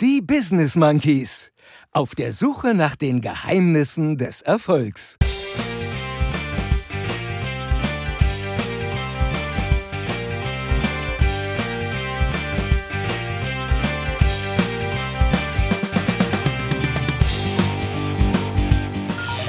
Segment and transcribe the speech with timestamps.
[0.00, 1.52] Die Business Monkeys.
[1.92, 5.16] Auf der Suche nach den Geheimnissen des Erfolgs.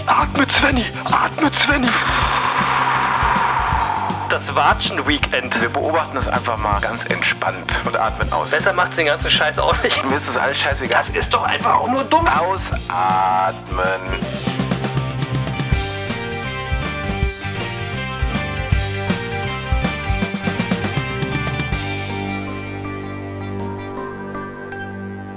[0.05, 0.86] Atme, Svenny!
[1.05, 2.45] Atme, Svenny!
[4.36, 5.61] Das Watschen-Weekend.
[5.61, 8.52] Wir beobachten es einfach mal ganz entspannt und atmen aus.
[8.52, 10.04] Besser macht den ganzen Scheiß auch nicht.
[10.04, 11.05] Mir ist das alles scheißegal.
[11.07, 12.27] Das ist doch einfach auch nur dumm.
[12.27, 12.84] Ausatmen.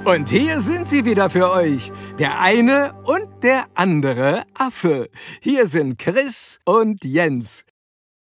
[0.03, 1.93] Und hier sind sie wieder für euch.
[2.17, 5.09] Der eine und der andere Affe.
[5.39, 7.63] Hier sind Chris und Jens.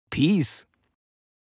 [0.09, 0.67] Peace.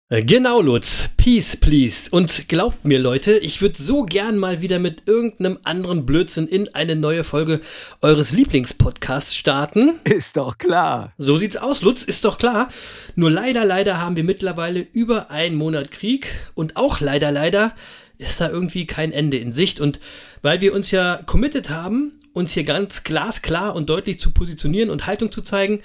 [0.09, 1.11] Äh, Genau, Lutz.
[1.17, 2.09] Peace, please.
[2.11, 6.75] Und glaubt mir, Leute, ich würde so gern mal wieder mit irgendeinem anderen Blödsinn in
[6.75, 7.61] eine neue Folge
[8.01, 10.01] eures Lieblingspodcasts starten.
[10.05, 11.13] Ist doch klar.
[11.19, 12.71] So sieht's aus, Lutz, ist doch klar.
[13.17, 17.75] Nur leider, leider haben wir mittlerweile über einen Monat Krieg und auch leider, leider
[18.17, 19.81] ist da irgendwie kein Ende in Sicht.
[19.81, 20.01] Und
[20.41, 25.07] weil wir uns ja committed haben, uns hier ganz glasklar und deutlich zu positionieren und
[25.07, 25.81] Haltung zu zeigen,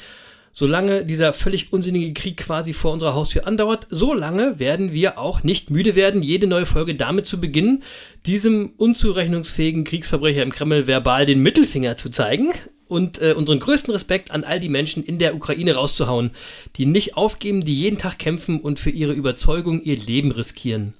[0.53, 5.71] solange dieser völlig unsinnige Krieg quasi vor unserer Haustür andauert, solange werden wir auch nicht
[5.71, 7.83] müde werden, jede neue Folge damit zu beginnen,
[8.25, 12.51] diesem unzurechnungsfähigen Kriegsverbrecher im Kreml verbal den Mittelfinger zu zeigen
[12.87, 16.31] und äh, unseren größten Respekt an all die Menschen in der Ukraine rauszuhauen,
[16.77, 20.93] die nicht aufgeben, die jeden Tag kämpfen und für ihre Überzeugung ihr Leben riskieren.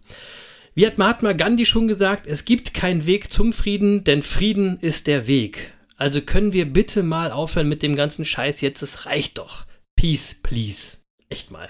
[0.76, 5.06] Wie hat Mahatma Gandhi schon gesagt, es gibt keinen Weg zum Frieden, denn Frieden ist
[5.06, 5.72] der Weg.
[6.04, 9.64] Also können wir bitte mal aufhören mit dem ganzen Scheiß jetzt, es reicht doch.
[9.96, 10.98] Peace, please.
[11.30, 11.70] Echt mal.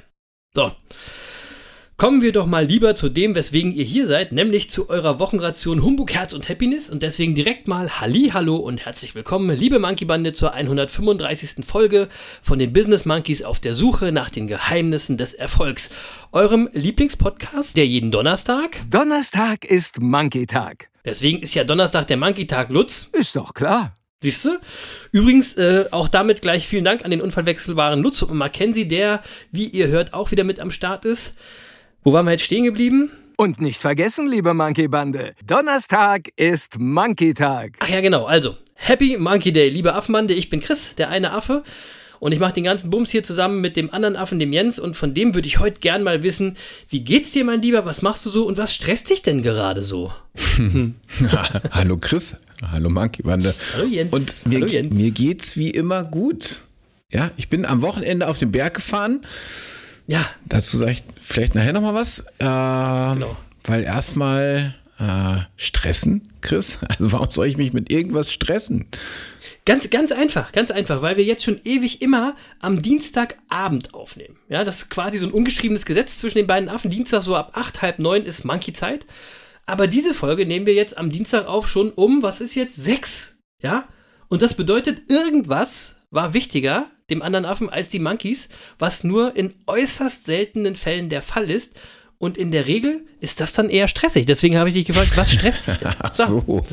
[0.55, 0.71] So.
[1.97, 5.83] Kommen wir doch mal lieber zu dem, weswegen ihr hier seid, nämlich zu eurer Wochenration
[5.83, 10.05] Humbug, Herz und Happiness und deswegen direkt mal Halli, Hallo und herzlich willkommen, liebe Monkey
[10.05, 11.63] Bande, zur 135.
[11.63, 12.09] Folge
[12.41, 15.93] von den Business Monkeys auf der Suche nach den Geheimnissen des Erfolgs.
[16.31, 18.81] Eurem Lieblingspodcast, der jeden Donnerstag.
[18.89, 20.89] Donnerstag ist Monkey-Tag.
[21.05, 23.11] Deswegen ist ja Donnerstag der Monkey-Tag, Lutz.
[23.13, 23.93] Ist doch klar.
[24.23, 24.57] Siehst du?
[25.11, 29.67] Übrigens, äh, auch damit gleich vielen Dank an den unverwechselbaren Lutz und Mackenzie, der, wie
[29.67, 31.35] ihr hört, auch wieder mit am Start ist.
[32.03, 33.11] Wo waren wir jetzt stehen geblieben?
[33.35, 37.75] Und nicht vergessen, liebe Monkey-Bande, Donnerstag ist Monkey-Tag.
[37.79, 38.23] Ach ja, genau.
[38.23, 40.33] Also, Happy Monkey Day, liebe Affenbande.
[40.33, 41.63] Ich bin Chris, der eine Affe.
[42.23, 44.79] Und ich mache den ganzen Bums hier zusammen mit dem anderen Affen, dem Jens.
[44.79, 46.55] Und von dem würde ich heute gern mal wissen,
[46.87, 47.83] wie geht's dir, mein Lieber?
[47.83, 48.47] Was machst du so?
[48.47, 50.13] Und was stresst dich denn gerade so?
[51.71, 53.53] Hallo Chris, hallo Monkey Bande.
[53.73, 54.13] Hallo Jens.
[54.13, 54.93] Und mir, Hallo Jens.
[54.93, 56.61] mir geht's wie immer gut.
[57.11, 59.25] Ja, ich bin am Wochenende auf den Berg gefahren.
[60.07, 62.21] Ja, Dazu sage ich vielleicht nachher nochmal was.
[62.39, 63.35] Äh, Genau.
[63.65, 66.79] Weil erstmal äh, stressen, Chris.
[66.87, 68.85] Also warum soll ich mich mit irgendwas stressen?
[69.65, 74.37] Ganz, ganz einfach, ganz einfach, weil wir jetzt schon ewig immer am Dienstagabend aufnehmen.
[74.49, 76.91] Ja, das ist quasi so ein ungeschriebenes Gesetz zwischen den beiden Affen.
[76.91, 79.05] Dienstag so ab acht, halb neun ist Monkey-Zeit.
[79.65, 83.37] Aber diese Folge nehmen wir jetzt am Dienstag auf schon um, was ist jetzt, sechs.
[83.61, 83.87] Ja?
[84.27, 88.49] Und das bedeutet, irgendwas war wichtiger dem anderen Affen als die Monkeys,
[88.79, 91.77] was nur in äußerst seltenen Fällen der Fall ist.
[92.23, 94.25] Und in der Regel ist das dann eher stressig.
[94.25, 95.89] Deswegen habe ich dich gefragt, was stresst dich denn?
[95.99, 96.63] Ach so.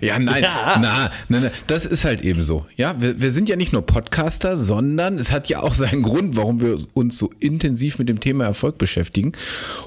[0.00, 0.78] Ja, nein, Ja.
[0.80, 2.64] Na, nein, nein, das ist halt eben so.
[2.74, 6.36] Ja, wir, wir sind ja nicht nur Podcaster, sondern es hat ja auch seinen Grund,
[6.36, 9.32] warum wir uns so intensiv mit dem Thema Erfolg beschäftigen.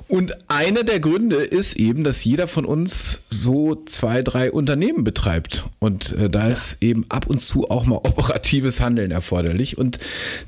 [0.07, 5.66] Und einer der Gründe ist eben, dass jeder von uns so zwei, drei Unternehmen betreibt.
[5.79, 9.79] Und äh, da ist eben ab und zu auch mal operatives Handeln erforderlich.
[9.79, 9.97] Und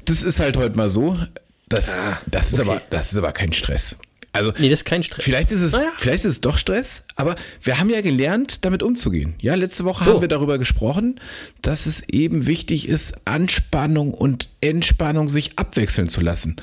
[0.06, 1.18] das ist halt heute mal so.
[1.70, 1.96] Das,
[2.30, 2.70] das, ist okay.
[2.70, 3.98] aber, das ist aber kein Stress.
[4.32, 5.24] Also, Nee, das ist kein Stress.
[5.24, 5.90] Vielleicht ist es, Naja.
[5.98, 9.34] vielleicht ist es doch Stress, aber wir haben ja gelernt, damit umzugehen.
[9.42, 10.12] Ja, letzte Woche So.
[10.14, 11.20] haben wir darüber gesprochen,
[11.64, 16.58] dass es eben wichtig ist, Anspannung und Entspannung sich abwechseln zu lassen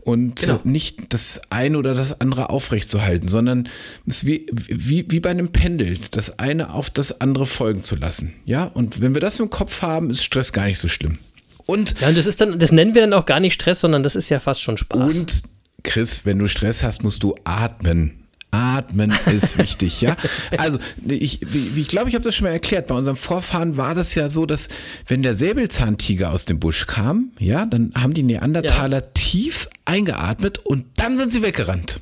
[0.00, 0.60] und Genau.
[0.64, 3.68] nicht das eine oder das andere aufrechtzuerhalten, sondern
[4.06, 8.34] es wie, wie, wie bei einem Pendel, das eine auf das andere folgen zu lassen.
[8.46, 11.18] Ja, und wenn wir das im Kopf haben, ist Stress gar nicht so schlimm.
[11.66, 14.02] Und Ja, und das ist dann, das nennen wir dann auch gar nicht Stress, sondern
[14.02, 15.14] das ist ja fast schon Spaß.
[15.16, 15.42] Und
[15.82, 18.16] Chris, wenn du Stress hast, musst du atmen.
[18.52, 20.16] Atmen ist wichtig, ja.
[20.58, 22.88] Also ich, wie- ich glaube, ich habe das schon mal erklärt.
[22.88, 24.68] Bei unserem Vorfahren war das ja so, dass
[25.06, 30.86] wenn der Säbelzahntiger aus dem Busch kam, ja, dann haben die Neandertaler tief eingeatmet und
[30.96, 32.00] dann sind sie weggerannt.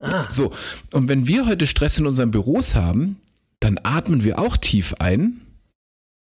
[0.00, 0.54] ah, So,
[0.92, 3.20] und wenn wir heute Stress in unseren Büros haben,
[3.60, 5.42] dann atmen wir auch tief ein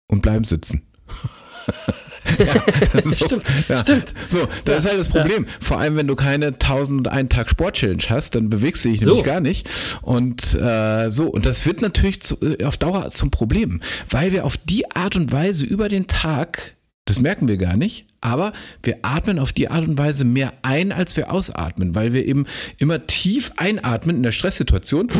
[0.07, 0.81] und bleiben sitzen.
[3.03, 3.79] so, Stimmt, ja.
[3.81, 4.13] stimmt.
[4.27, 5.47] So, das ist halt das Problem.
[5.59, 9.23] Vor allem, wenn du keine 1001 Tag Sport-Challenge hast, dann bewegst du dich nämlich So.
[9.23, 9.69] gar nicht.
[10.01, 14.45] Und äh, so, und das wird natürlich zu, äh, auf Dauer zum Problem, weil wir
[14.45, 16.75] auf die Art und Weise über den Tag,
[17.05, 18.53] das merken wir gar nicht, aber
[18.83, 22.45] wir atmen auf die Art und Weise mehr ein, als wir ausatmen, weil wir eben
[22.77, 25.09] immer tief einatmen in der Stresssituation.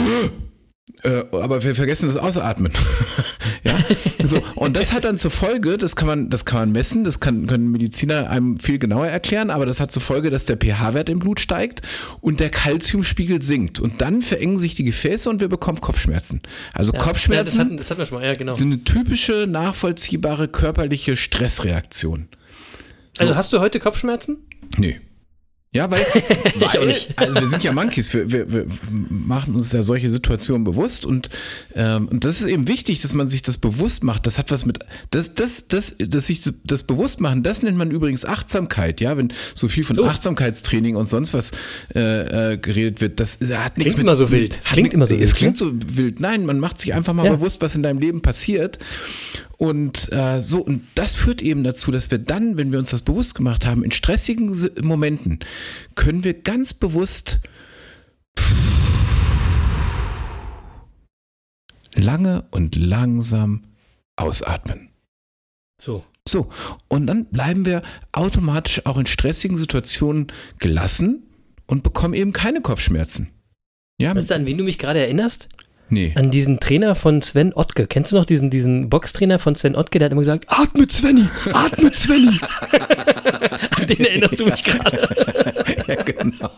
[1.04, 2.74] Äh, aber wir vergessen das Ausatmen.
[4.21, 4.44] ja, so.
[4.56, 7.47] Und das hat dann zur Folge, das kann man, das kann man messen, das kann,
[7.47, 11.19] können Mediziner einem viel genauer erklären, aber das hat zur Folge, dass der pH-Wert im
[11.19, 11.81] Blut steigt
[12.21, 13.79] und der Kalziumspiegel sinkt.
[13.79, 16.41] Und dann verengen sich die Gefäße und wir bekommen Kopfschmerzen.
[16.73, 18.53] Also Ja, das, Kopfschmerzen hatten, das hatten wir schon mal, ja, genau.
[18.53, 22.27] sind eine typische, nachvollziehbare körperliche Stressreaktion.
[23.13, 23.25] So.
[23.25, 24.38] Also hast du heute Kopfschmerzen?
[24.77, 25.00] Nee.
[25.73, 26.01] Ja, weil,
[26.59, 28.65] weil also wir sind ja Monkeys, wir, wir, wir
[29.09, 31.29] machen uns ja solche Situationen bewusst und,
[31.75, 34.27] ähm, und das ist eben wichtig, dass man sich das bewusst macht.
[34.27, 34.79] Das hat was mit,
[35.12, 39.31] das, das, das, dass sich das bewusst machen, das nennt man übrigens Achtsamkeit, ja, wenn
[39.56, 40.03] so viel von So.
[40.06, 41.51] Achtsamkeitstraining und sonst was
[41.95, 44.57] äh, äh, geredet wird, das hat nichts Klingt mit, immer so wild.
[44.57, 45.57] hat Klingt immer so Es wild, klingt ne?
[45.57, 46.19] so wild.
[46.19, 47.35] Nein, man macht sich einfach mal Ja.
[47.35, 48.77] bewusst, was in deinem Leben passiert.
[49.56, 53.03] Und äh, so, und das führt eben dazu, dass wir dann, wenn wir uns das
[53.03, 55.38] bewusst gemacht haben, in stressigen Si- Momenten,
[55.95, 57.39] können wir ganz bewusst
[61.95, 63.63] lange und langsam
[64.15, 64.89] ausatmen.
[65.81, 66.03] So.
[66.27, 66.49] So,
[66.87, 67.81] und dann bleiben wir
[68.11, 70.27] automatisch auch in stressigen Situationen
[70.59, 71.23] gelassen
[71.65, 73.31] und bekommen eben keine Kopfschmerzen.
[73.99, 75.49] Ja, Weißt du, an wen du mich gerade erinnerst?
[75.91, 76.13] Nee.
[76.15, 77.88] An diesen Trainer von Sven Ottke.
[77.88, 79.99] Kennst du noch diesen, diesen Boxtrainer von Sven Ottke?
[79.99, 82.39] Der hat immer gesagt, atme Svenny, atme Svenny.
[83.71, 85.09] an den erinnerst du mich gerade.
[85.88, 86.51] ja, genau.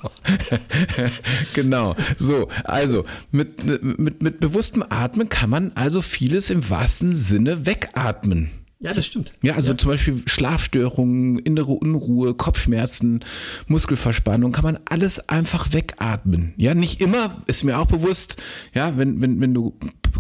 [1.54, 1.96] genau.
[2.18, 8.52] So, also mit, mit, mit bewusstem Atmen kann man also vieles im wahrsten Sinne wegatmen.
[8.80, 9.32] Ja, das stimmt.
[9.42, 13.24] Ja, also zum Beispiel Schlafstörungen, innere Unruhe, Kopfschmerzen,
[13.68, 16.54] Muskelverspannung, kann man alles einfach wegatmen.
[16.58, 18.36] Ja, nicht immer, ist mir auch bewusst.
[18.74, 19.74] Ja, wenn, wenn, wenn du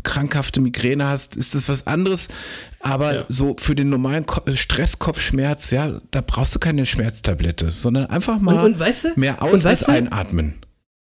[0.04, 2.30] krankhafte Migräne hast, ist das was anderes.
[2.80, 3.26] Aber Ja.
[3.28, 8.58] so für den normalen Ko Stresskopfschmerz, ja, da brauchst du keine Schmerztablette, sondern einfach mal
[8.60, 10.56] Und- und weißt du- mehr und aus als weißt du- einatmen.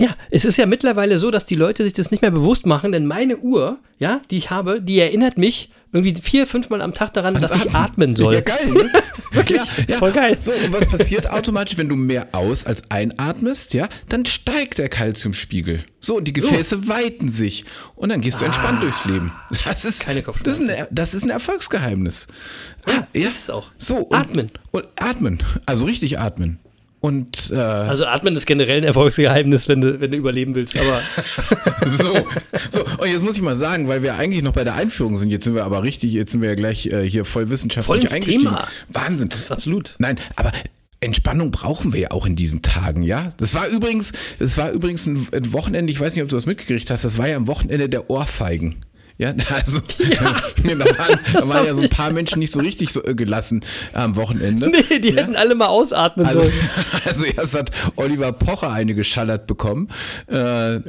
[0.02, 2.92] Ja, es ist ja mittlerweile so, dass die Leute sich das nicht mehr bewusst machen,
[2.92, 7.14] denn meine Uhr, ja, die ich habe, die erinnert mich irgendwie vier, fünfmal am Tag
[7.14, 8.34] daran, dass ich atmen soll.
[8.34, 8.70] Ja, geil.
[8.70, 8.92] Ne?
[9.32, 9.62] Wirklich,
[9.98, 10.38] voll geil.
[10.40, 13.88] So, und was passiert automatisch, wenn du mehr aus als einatmest, ja?
[14.10, 15.86] Dann steigt der Kalziumspiegel.
[16.00, 17.66] So, und die Gefäße weiten sich.
[17.96, 19.32] Und dann gehst du entspannt durchs Leben.
[19.66, 20.06] Das ist, Ah.
[20.06, 22.28] Keine das ist, ein, das ist ein Erfolgsgeheimnis.
[22.88, 23.72] Ja, das ist es auch.
[23.78, 24.52] So, und, Atmen.
[24.72, 25.44] Und atmen.
[25.66, 26.60] Also richtig atmen.
[27.04, 31.02] Und äh, Also atmen ist generell ein Erfolgsgeheimnis, wenn du, wenn du überleben willst, aber
[31.86, 32.14] so,
[32.72, 35.30] so, und jetzt muss ich mal sagen, weil wir eigentlich noch bei der Einführung sind,
[35.30, 38.14] jetzt sind wir aber richtig, jetzt sind wir ja gleich äh, hier voll wissenschaftlich Voll
[38.14, 38.44] eingestiegen.
[38.44, 38.70] Thema.
[38.88, 39.32] Wahnsinn.
[39.50, 39.96] absolut.
[40.00, 40.54] Nein, aber
[41.02, 43.34] Entspannung brauchen wir ja auch in diesen Tagen, ja.
[43.36, 46.46] Das war übrigens, das war übrigens ein, ein Wochenende, ich weiß nicht, ob du das
[46.46, 48.78] mitgekriegt hast, das war ja am Wochenende der Ohrfeigen.
[49.18, 50.26] Ja, also da,
[50.98, 53.64] waren, da waren ja so ein paar Menschen nicht so richtig so äh, gelassen
[53.94, 54.70] am Wochenende.
[54.70, 56.54] Nee, die hätten alle mal ausatmen Also, sollen.
[57.06, 59.90] also erst hat Oliver Pocher eine geschallert bekommen,
[60.30, 60.36] äh,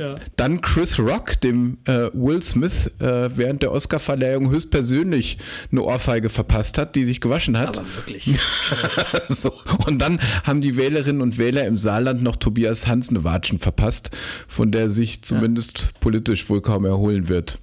[0.01, 0.15] Ja.
[0.37, 5.39] dann Chris Rock, dem äh, Will Smith äh, während der Oscarverleihung höchstpersönlich
[5.71, 7.79] eine Ohrfeige verpasst hat, die sich gewaschen hat.
[7.79, 8.39] Aber wirklich.
[9.29, 9.53] so.
[9.87, 14.11] Und dann haben die Wählerinnen und Wähler im Saarland noch Tobias Hans eine Watschen verpasst,
[14.49, 17.59] von der sich zumindest politisch wohl kaum erholen wird.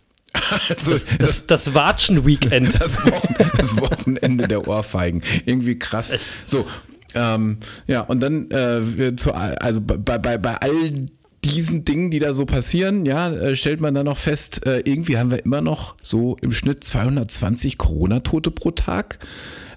[0.70, 2.74] Also Das, das Watschen-Weekend.
[2.82, 5.22] das, Wochen, das Wochenende der Ohrfeigen.
[5.46, 6.14] Irgendwie krass.
[6.46, 6.66] So,
[7.14, 7.58] ähm,
[7.88, 11.08] ja, und dann äh, zu, also bei, bei, bei all
[11.44, 15.18] diesen Dingen, die da so passieren, ja, äh, stellt man dann noch fest, äh, irgendwie
[15.18, 19.20] haben wir immer noch so im Schnitt 220 Corona-Tote pro Tag.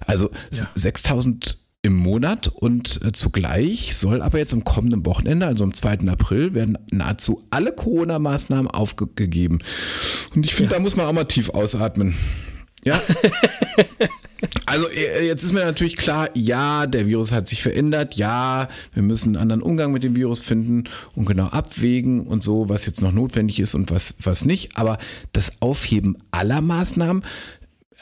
[0.05, 5.63] Also s- 6000 im Monat und äh, zugleich soll aber jetzt am kommenden Wochenende, also
[5.63, 6.07] am 2.
[6.07, 9.59] April, werden nahezu alle Corona-Maßnahmen aufgegeben.
[10.33, 12.15] Und ich finde, da muss man auch mal tief ausatmen.
[12.83, 13.01] Ja.
[14.65, 19.01] Also äh, jetzt ist mir natürlich klar, ja, der Virus hat sich verändert, ja, wir
[19.01, 20.83] müssen einen anderen Umgang mit dem Virus finden
[21.15, 24.77] und genau abwägen und so, was jetzt noch notwendig ist und was, was nicht.
[24.77, 24.99] Aber
[25.31, 27.23] das Aufheben aller Maßnahmen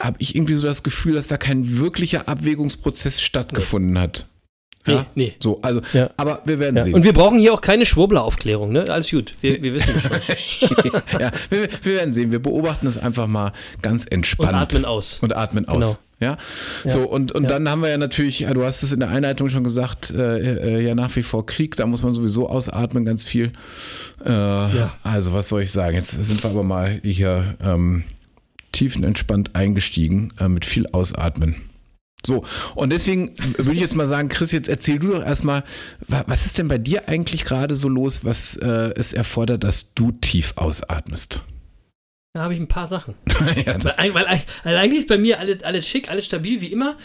[0.04, 4.28] habe ich irgendwie so das Gefühl, dass da kein wirklicher Abwägungsprozess stattgefunden hat.
[4.86, 5.06] Ja?
[5.16, 5.34] Nee, nee.
[5.40, 6.10] So, also, Ja.
[6.18, 6.82] aber wir werden Ja.
[6.84, 6.94] sehen.
[6.94, 8.90] Und wir brauchen hier auch keine Schwurbler-Aufklärung, ne?
[8.90, 9.34] Alles gut.
[9.40, 10.12] Wir, wir wissen schon.
[11.22, 12.32] ja, wir, wir werden sehen.
[12.32, 14.50] Wir beobachten es einfach mal ganz entspannt.
[14.52, 15.20] Und atmen aus.
[15.22, 15.78] Und atmen Genau.
[15.78, 16.04] aus.
[16.20, 16.38] Ja?
[16.86, 17.50] So, und, und Ja.
[17.50, 20.80] dann haben wir ja natürlich, ja, du hast es in der Einleitung schon gesagt, äh,
[20.80, 23.54] äh, ja nach wie vor Krieg, da muss man sowieso ausatmen, ganz viel.
[24.26, 25.96] Äh, Also, was soll ich sagen?
[25.96, 28.04] Jetzt sind wir aber mal hier ähm,
[28.74, 31.56] tiefenentspannt eingestiegen, äh, mit viel Ausatmen.
[32.26, 35.64] So, und deswegen würde ich jetzt mal sagen, Chris, jetzt erzähl du doch erstmal,
[36.08, 39.94] wa- was ist denn bei dir eigentlich gerade so los, was äh, es erfordert, dass
[39.94, 41.42] du tief ausatmest?
[42.34, 43.16] Da habe ich ein paar Sachen.
[43.66, 46.98] ja, Weil, weil, weil eigentlich ist bei mir alles, alles schick, alles stabil wie immer.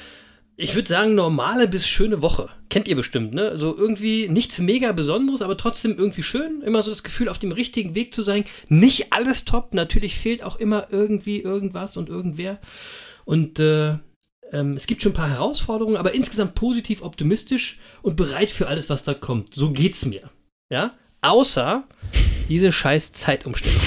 [0.61, 2.49] Ich würde sagen, normale bis schöne Woche.
[2.69, 3.49] Kennt ihr bestimmt, ne?
[3.49, 6.63] Also irgendwie nichts mega Besonderes, aber trotzdem irgendwie schön.
[6.63, 8.43] Immer so das Gefühl, auf dem richtigen Weg zu sein.
[8.69, 9.73] Nicht alles top.
[9.73, 12.59] Natürlich fehlt auch immer irgendwie irgendwas und irgendwer.
[13.25, 13.99] Und äh,
[14.51, 18.91] ähm, es gibt schon ein paar Herausforderungen, aber insgesamt positiv optimistisch und bereit für alles,
[18.91, 19.55] was da kommt.
[19.55, 20.29] So geht's mir.
[20.73, 20.95] Ja?
[21.21, 21.85] Außer
[22.49, 23.81] diese scheiß Zeitumstellung.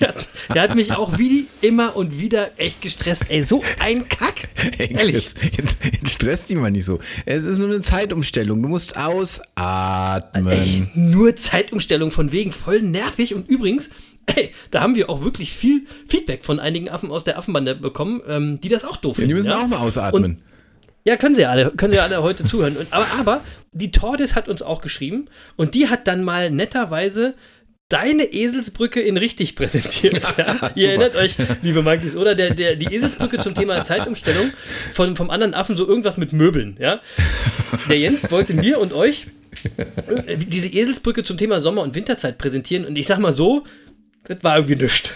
[0.00, 3.24] der, hat- der hat mich auch wie immer und wieder echt gestresst.
[3.28, 4.48] Ey, so ein Kack.
[4.78, 5.14] Ey, Ehrlich.
[5.14, 6.98] Jetzt, jetzt stresst dich mal nicht so.
[7.26, 8.62] Es ist nur eine Zeitumstellung.
[8.62, 10.48] Du musst ausatmen.
[10.52, 13.34] Ey, nur Zeitumstellung von wegen voll nervig.
[13.34, 13.90] Und übrigens,
[14.26, 18.20] ey, da haben wir auch wirklich viel Feedback von einigen Affen aus der Affenbande bekommen,
[18.28, 19.28] ähm, die das auch doof Ja, finden.
[19.28, 19.58] die müssen ja?
[19.62, 20.42] auch mal ausatmen.
[21.04, 22.76] Ja, können sie alle, können sie alle heute zuhören.
[22.76, 23.40] Und, aber, aber
[23.72, 27.34] die Tordes hat uns auch geschrieben und die hat dann mal netterweise
[27.88, 30.22] deine Eselsbrücke in richtig präsentiert.
[30.36, 30.70] Ja?
[30.76, 32.34] Ihr erinnert euch, liebe Monkeys, oder?
[32.34, 34.52] Der, der, die Eselsbrücke zum Thema Zeitumstellung
[34.92, 36.76] von, vom anderen Affen, so irgendwas mit Möbeln.
[36.78, 37.00] Ja?
[37.88, 39.26] Der Jens wollte mir und euch
[40.26, 43.64] äh, diese Eselsbrücke zum Thema Sommer- und Winterzeit präsentieren und ich sag mal so,
[44.24, 45.10] das war irgendwie nichts.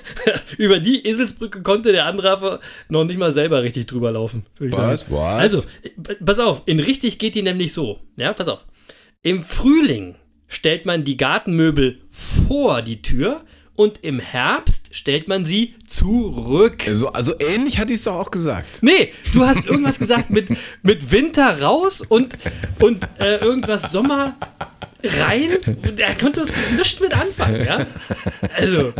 [0.58, 4.44] Über die Eselsbrücke konnte der andere Affe noch nicht mal selber richtig drüber laufen.
[4.58, 5.40] Was, was?
[5.40, 8.00] Also, äh, pass auf, in richtig geht die nämlich so.
[8.16, 8.64] Ja, pass auf.
[9.22, 10.16] Im Frühling
[10.48, 16.84] stellt man die Gartenmöbel vor die Tür und im Herbst stellt man sie zurück.
[16.86, 18.82] Also, also ähnlich hatte ich es doch auch gesagt.
[18.82, 20.48] Nee, du hast irgendwas gesagt mit,
[20.82, 22.34] mit Winter raus und,
[22.80, 24.36] und äh, irgendwas Sommer
[25.04, 25.58] rein.
[25.96, 27.86] Er konnte es nicht mit anfangen, ja?
[28.56, 28.92] Also,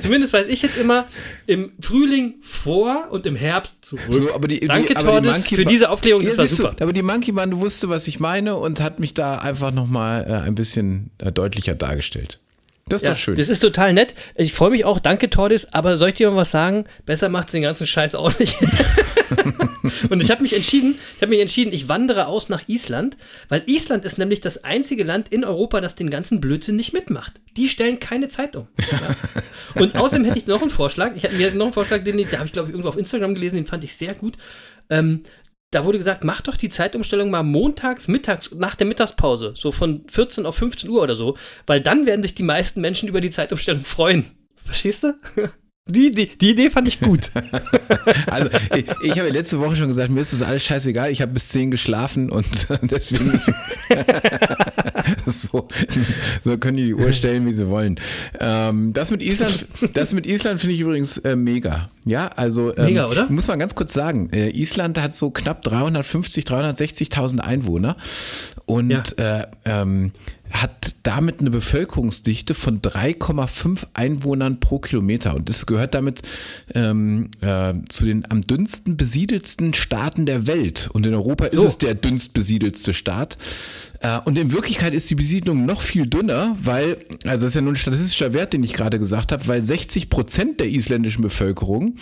[0.00, 1.06] zumindest weiß ich jetzt immer,
[1.46, 4.02] im Frühling vor und im Herbst zurück.
[4.08, 6.46] So, aber die, Danke, die, aber die Tordes, Monkey für diese Aufklärung, das Ja, war
[6.46, 6.74] siehst super.
[6.76, 10.24] Du, aber die Monkey Band wusste, was ich meine und hat mich da einfach nochmal
[10.28, 12.38] äh, ein bisschen äh, deutlicher dargestellt.
[12.92, 13.36] Das ist Ja, doch schön.
[13.36, 14.14] Das ist total nett.
[14.34, 16.84] Ich freue mich auch, danke Tordis, aber soll ich dir noch was sagen?
[17.06, 18.56] Besser macht's den ganzen Scheiß auch nicht.
[20.10, 23.16] Und ich habe mich entschieden, ich habe mich entschieden, ich wandere aus nach Island,
[23.48, 27.40] weil Island ist nämlich das einzige Land in Europa, das den ganzen Blödsinn nicht mitmacht.
[27.56, 28.68] Die stellen keine Zeit um.
[28.90, 29.16] Ja.
[29.80, 31.12] Und außerdem hätte ich noch einen Vorschlag.
[31.16, 33.34] Ich hatte mir noch einen Vorschlag, den, den habe ich glaube ich irgendwo auf Instagram
[33.34, 34.36] gelesen, den fand ich sehr gut.
[34.90, 35.22] Ähm,
[35.72, 40.04] da wurde gesagt, mach doch die Zeitumstellung mal montags, mittags, nach der Mittagspause, so von
[40.08, 41.36] 14 auf 15 Uhr oder so,
[41.66, 44.26] weil dann werden sich die meisten Menschen über die Zeitumstellung freuen.
[44.64, 45.14] Verstehst du?
[45.88, 47.30] Die, die, die Idee fand ich gut.
[48.26, 51.10] Also, ich, ich habe ja letzte Woche schon gesagt, mir ist das alles scheißegal.
[51.10, 52.46] Ich habe bis 10 geschlafen und
[52.82, 53.48] deswegen ist
[55.26, 55.68] so,
[56.42, 58.00] so können die die Uhr stellen, wie sie wollen.
[58.40, 61.90] Ähm, das mit Island, das mit Island finde ich übrigens äh, mega.
[62.04, 63.30] Ja, also ähm, Mega, oder?
[63.30, 67.96] muss man ganz kurz sagen, äh, Island hat so knapp 350, 360.000 Einwohner
[68.66, 69.40] und Ja.
[69.40, 70.12] äh, ähm,
[70.52, 75.34] hat damit eine Bevölkerungsdichte von 3,5 Einwohnern pro Kilometer.
[75.34, 76.22] Und das gehört damit
[76.74, 80.90] ähm, äh, zu den am dünnsten besiedelsten Staaten der Welt.
[80.92, 81.62] Und in Europa So.
[81.62, 83.38] ist es der dünnst besiedelste Staat.
[84.02, 87.60] Äh, und in Wirklichkeit ist die Besiedlung noch viel dünner, weil, also das ist ja
[87.60, 91.96] nur ein statistischer Wert, den ich gerade gesagt habe, weil 60 Prozent der isländischen Bevölkerung,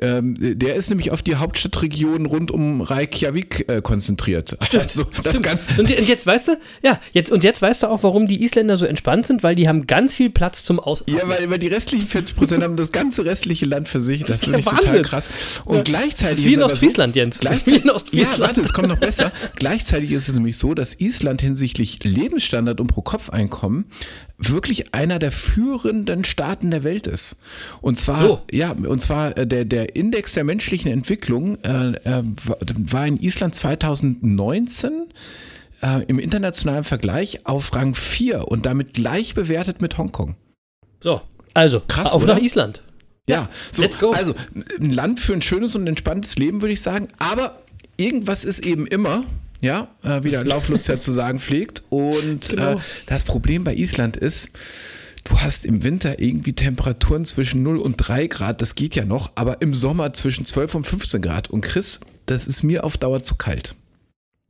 [0.00, 4.56] ähm, der ist nämlich auf die Hauptstadtregion rund um Reykjavik äh, konzentriert.
[4.80, 6.52] Also das kann, Und, und jetzt weißt du,
[6.82, 9.68] ja, jetzt, und jetzt weißt du auch, warum die Isländer so entspannt sind, weil die
[9.68, 11.18] haben ganz viel Platz zum Ausatmen.
[11.18, 14.22] Ja, weil, weil die restlichen 40 Prozent haben das ganze restliche Land für sich.
[14.24, 15.30] Das, ist finde ich ja total krass.
[15.64, 15.82] Und Ja.
[15.82, 17.38] gleichzeitig Das ist wie in Ostfriesland, Jens.
[17.40, 18.38] Das ist wie Gleichzeitig, in Ostfriesland.
[18.38, 19.32] Ja, warte, es kommt noch besser.
[19.56, 23.86] gleichzeitig ist es nämlich so, dass Island hinsichtlich Lebensstandard und Pro-Kopf-Einkommen
[24.38, 27.42] wirklich einer der führenden Staaten der Welt ist.
[27.80, 28.42] Und zwar, So.
[28.50, 33.20] ja, und zwar äh, der, der Index der menschlichen Entwicklung äh, äh, war- war in
[33.20, 34.90] Island 2019
[35.82, 40.36] äh, im internationalen Vergleich auf Rang 4 und damit gleich bewertet mit Hongkong.
[41.00, 41.20] So,
[41.54, 42.34] also, Krass, auf oder?
[42.34, 42.82] nach Island.
[43.28, 44.10] Ja, so, let's go.
[44.10, 44.34] also
[44.80, 47.08] ein Land für ein schönes und entspanntes Leben, würde ich sagen.
[47.18, 47.62] Aber
[47.96, 49.22] irgendwas ist eben immer,
[49.60, 51.82] ja, äh, wie der Lauflutz ja zu sagen pflegt.
[51.90, 52.74] Und Genau.
[52.74, 54.50] äh, das Problem bei Island ist,
[55.24, 59.32] du hast im Winter irgendwie Temperaturen zwischen 0 und 3 Grad, das geht ja noch,
[59.34, 61.50] aber im Sommer zwischen 12 und 15 Grad.
[61.50, 63.74] Und Chris, das ist mir auf Dauer zu kalt.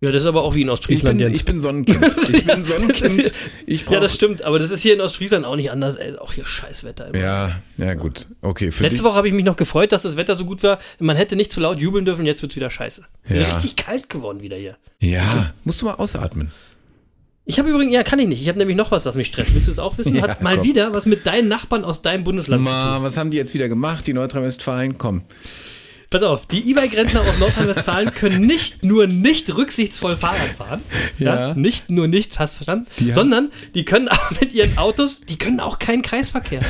[0.03, 1.37] Ja, das ist aber auch wie in Ich Ostfriesland, bin, Jens.
[1.41, 2.17] ich bin Sonnenkind.
[2.33, 3.33] Ich bin Sonnenkind.
[3.67, 5.97] Ich ja, das stimmt, aber das ist hier in Ostfriesland auch nicht anders.
[5.97, 7.09] Ey, auch hier Scheißwetter.
[7.09, 7.19] Immer.
[7.19, 8.27] Ja, ja, gut.
[8.41, 9.05] Okay, für Letzte dich.
[9.05, 10.79] Woche habe ich mich noch gefreut, dass das Wetter so gut war.
[11.01, 13.05] Man hätte nicht zu laut jubeln dürfen, jetzt wird es wieder scheiße.
[13.29, 13.57] Ja.
[13.57, 14.77] Richtig kalt geworden wieder hier.
[15.01, 16.51] Ja, musst du mal ausatmen.
[17.45, 18.41] Ich habe übrigens, ja, kann ich nicht.
[18.41, 19.55] Ich habe nämlich noch was, das mich stresst.
[19.55, 20.15] Willst du es auch wissen?
[20.15, 20.65] Ja, Hat mal komm.
[20.65, 22.81] wieder was mit deinen Nachbarn aus deinem Bundesland zu tun.
[22.81, 24.97] Ma, was haben die jetzt wieder gemacht, die Nordrhein-Westfalen?
[24.99, 25.23] Komm.
[26.13, 30.83] Pass auf, die E-Bike-Rentner aus Nordrhein-Westfalen können nicht nur nicht rücksichtsvoll Fahrrad fahren,
[31.19, 31.51] ja.
[31.51, 31.55] Ja.
[31.55, 35.61] nicht nur nicht, hast verstanden, Die sondern die können auch mit ihren Autos, die können
[35.61, 36.63] auch keinen Kreisverkehr.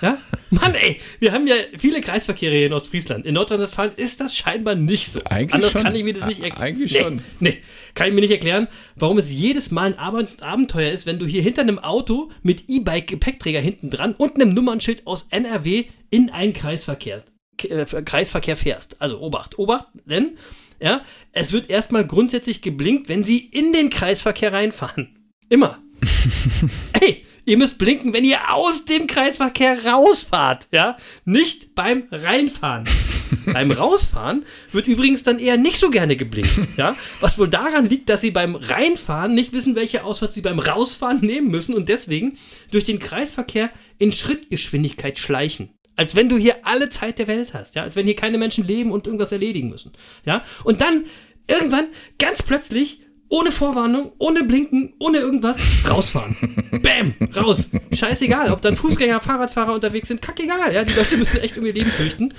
[0.00, 0.16] ja?
[0.48, 3.26] Mann, ey, wir haben ja viele Kreisverkehre hier in Ostfriesland.
[3.26, 5.20] In Nordrhein-Westfalen ist das scheinbar nicht so.
[5.26, 5.82] Eigentlich Anders schon.
[5.82, 6.62] kann ich mir das nicht erklären.
[6.62, 7.22] Eigentlich nee, schon.
[7.38, 7.58] Nee,
[7.92, 11.26] kann ich mir nicht erklären, warum es jedes Mal ein Ab Abenteuer ist, wenn du
[11.26, 16.54] hier hinter einem Auto mit E-Bike-Gepäckträger hinten dran und einem Nummernschild aus NRW in einen
[16.54, 17.24] Kreisverkehr,
[17.56, 19.00] Kreisverkehr fährst.
[19.00, 20.38] Also Obacht, Obacht, denn
[20.80, 25.30] ja, es wird erstmal grundsätzlich geblinkt, wenn sie in den Kreisverkehr reinfahren.
[25.48, 25.78] Immer.
[27.00, 30.96] Ey, ihr müsst blinken, wenn ihr aus dem Kreisverkehr rausfahrt, ja?
[31.24, 32.84] Nicht beim Reinfahren.
[33.46, 36.96] beim Rausfahren wird übrigens dann eher nicht so gerne geblinkt, ja?
[37.20, 41.20] Was wohl daran liegt, dass sie beim Reinfahren nicht wissen, welche Ausfahrt sie beim Rausfahren
[41.20, 42.36] nehmen müssen und deswegen
[42.70, 45.70] durch den Kreisverkehr in Schrittgeschwindigkeit schleichen.
[45.96, 47.82] Als wenn du hier alle Zeit der Welt hast, ja?
[47.82, 49.92] Als wenn hier keine Menschen leben und irgendwas erledigen müssen,
[50.24, 50.44] ja?
[50.64, 51.04] Und dann
[51.48, 51.86] irgendwann
[52.18, 56.36] ganz plötzlich ohne Vorwarnung, ohne Blinken, ohne irgendwas, rausfahren.
[56.82, 57.70] Bäm, raus.
[57.92, 61.72] Scheißegal, ob dann Fußgänger, Fahrradfahrer unterwegs sind, kackegal, ja, die Leute müssen echt um ihr
[61.72, 62.32] Leben fürchten.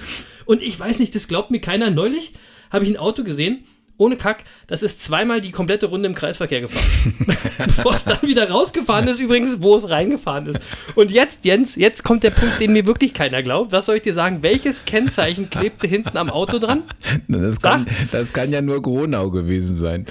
[0.45, 1.91] Und ich weiß nicht, das glaubt mir keiner.
[1.91, 2.33] Neulich
[2.71, 3.65] habe ich ein Auto gesehen,
[3.97, 7.13] ohne Kack, das ist zweimal die komplette Runde im Kreisverkehr gefahren.
[7.65, 10.59] Bevor es dann wieder rausgefahren ist, übrigens, wo es reingefahren ist.
[10.95, 13.71] Und jetzt, Jens, jetzt kommt der Punkt, den mir wirklich keiner glaubt.
[13.71, 14.39] Was soll ich dir sagen?
[14.41, 16.83] Welches Kennzeichen klebte hinten am Auto dran?
[17.27, 20.05] Das kann, das kann ja nur Gronau gewesen sein.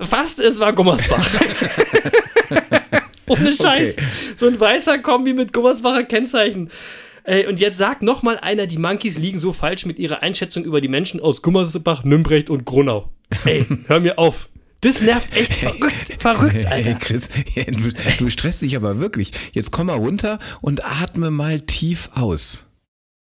[0.00, 1.26] Fast, es war Gummersbach.
[3.26, 3.96] Ohne Scheiß.
[3.96, 4.06] Okay.
[4.36, 6.70] So ein weißer Kombi mit Gummersbacher Kennzeichen.
[7.24, 10.64] Ey, und jetzt sagt noch mal einer, die Monkeys liegen so falsch mit ihrer Einschätzung
[10.64, 13.10] über die Menschen aus Gummersbach, Nümbrecht und Gronau.
[13.44, 14.48] Ey, hör mir auf.
[14.80, 16.94] Das nervt echt verrückt, verrückt, Hey Alter.
[16.94, 17.28] Chris,
[17.66, 19.32] du, du stresst dich aber wirklich.
[19.52, 22.67] Jetzt komm mal runter und atme mal tief aus.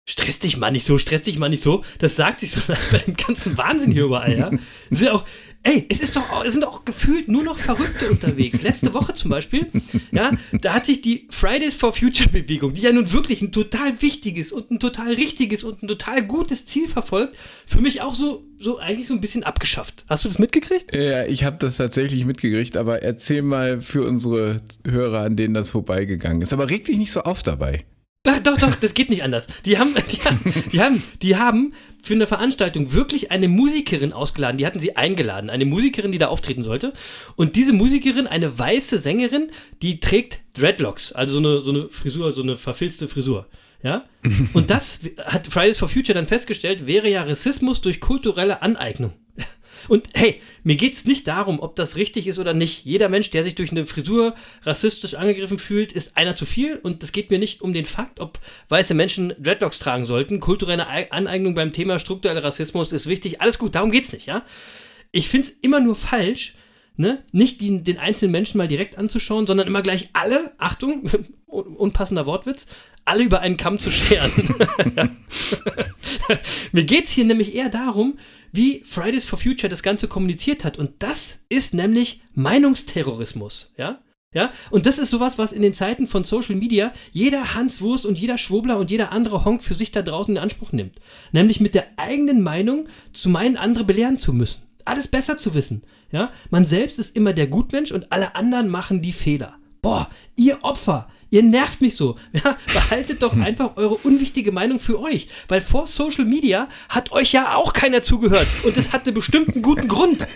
[0.05, 1.85] Stress dich mal nicht so, stress dich mal nicht so.
[1.99, 4.51] Das sagt sich so bei dem ganzen Wahnsinn hier überall, ja.
[4.91, 5.25] Es sind auch,
[5.63, 8.63] ey, es ist doch, es sind auch gefühlt nur noch Verrückte unterwegs.
[8.63, 9.71] Letzte Woche zum Beispiel,
[10.11, 14.03] ja, da hat sich die Fridays for Future Bewegung, die ja nun wirklich ein total
[14.03, 18.45] wichtiges und ein total richtiges und ein total gutes Ziel verfolgt, für mich auch so,
[18.59, 20.05] so eigentlich so ein bisschen abgeschafft.
[20.09, 20.95] Hast du das mitgekriegt?
[20.97, 25.71] Ja, ich habe das tatsächlich mitgekriegt, aber erzähl mal für unsere Hörer, an denen das
[25.71, 26.53] vorbeigegangen ist.
[26.53, 27.85] Aber reg dich nicht so auf dabei.
[28.25, 29.49] Doch, doch, doch, das geht nicht anders.
[29.65, 30.41] Die haben, die haben,
[30.73, 34.59] die haben, die haben für eine Veranstaltung wirklich eine Musikerin ausgeladen.
[34.59, 35.51] Die hatten sie eingeladen.
[35.51, 36.93] Eine Musikerin, die da auftreten sollte.
[37.37, 39.51] Und diese Musikerin, eine weiße Sängerin,
[39.83, 41.13] die trägt Dreadlocks.
[41.13, 43.47] Also so eine, so eine Frisur, so eine verfilzte Frisur.
[43.83, 44.05] Ja?
[44.53, 49.13] Und das hat Fridays for Future dann festgestellt, wäre ja Rassismus durch kulturelle Aneignung.
[49.89, 52.85] Und hey, mir geht's nicht darum, ob das richtig ist oder nicht.
[52.85, 56.77] Jeder Mensch, der sich durch eine Frisur rassistisch angegriffen fühlt, ist einer zu viel.
[56.77, 60.41] Und es geht mir nicht um den Fakt, ob weiße Menschen Dreadlocks tragen sollten.
[60.41, 63.41] Kulturelle Ei- Aneignung beim Thema struktureller Rassismus ist wichtig.
[63.41, 64.43] Alles gut, darum geht's nicht, ja?
[65.11, 66.55] Ich find's immer nur falsch,
[66.97, 67.23] ne?
[67.33, 71.11] Nicht die, den einzelnen Menschen mal direkt anzuschauen, sondern immer gleich alle, Achtung,
[71.47, 72.67] un- unpassender Wortwitz,
[73.05, 74.33] alle über einen Kamm zu scheren.
[76.73, 78.19] Mir geht's hier nämlich eher darum,
[78.53, 80.79] wie Fridays for Future das Ganze kommuniziert hat.
[80.79, 84.01] Und das ist nämlich Meinungsterrorismus, ja?
[84.35, 88.07] Ja, und das ist sowas, was in den Zeiten von Social Media jeder Hans Wurst
[88.07, 91.01] und jeder Schwurbler und jeder andere Honk für sich da draußen in Anspruch nimmt.
[91.33, 94.63] Nämlich mit der eigenen Meinung zu meinen, andere belehren zu müssen.
[94.87, 95.83] Alles besser zu wissen.
[96.13, 99.57] Ja, man selbst ist immer der Gutmensch und alle anderen machen die Fehler.
[99.83, 102.17] Boah, ihr Opfer, ihr nervt mich so.
[102.45, 105.29] Ja, behaltet doch einfach eure unwichtige Meinung für euch.
[105.49, 108.47] Weil vor Social Media hat euch ja auch keiner zugehört.
[108.65, 110.27] Und das hatte bestimmt einen guten Grund.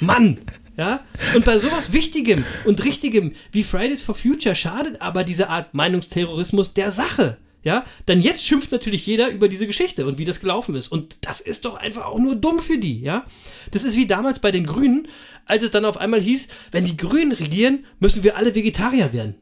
[0.00, 0.38] Mann.
[0.76, 1.00] Ja,
[1.34, 6.74] und bei sowas Wichtigem und Richtigem wie Fridays for Future schadet aber diese Art Meinungsterrorismus
[6.74, 7.38] der Sache.
[7.64, 10.88] Ja, denn jetzt schimpft natürlich jeder über diese Geschichte und wie das gelaufen ist.
[10.88, 13.24] Und das ist doch einfach auch nur dumm für die, ja.
[13.72, 15.08] Das ist wie damals bei den Grünen,
[15.46, 19.34] als es dann auf einmal hieß, wenn die Grünen regieren, müssen wir alle Vegetarier werden.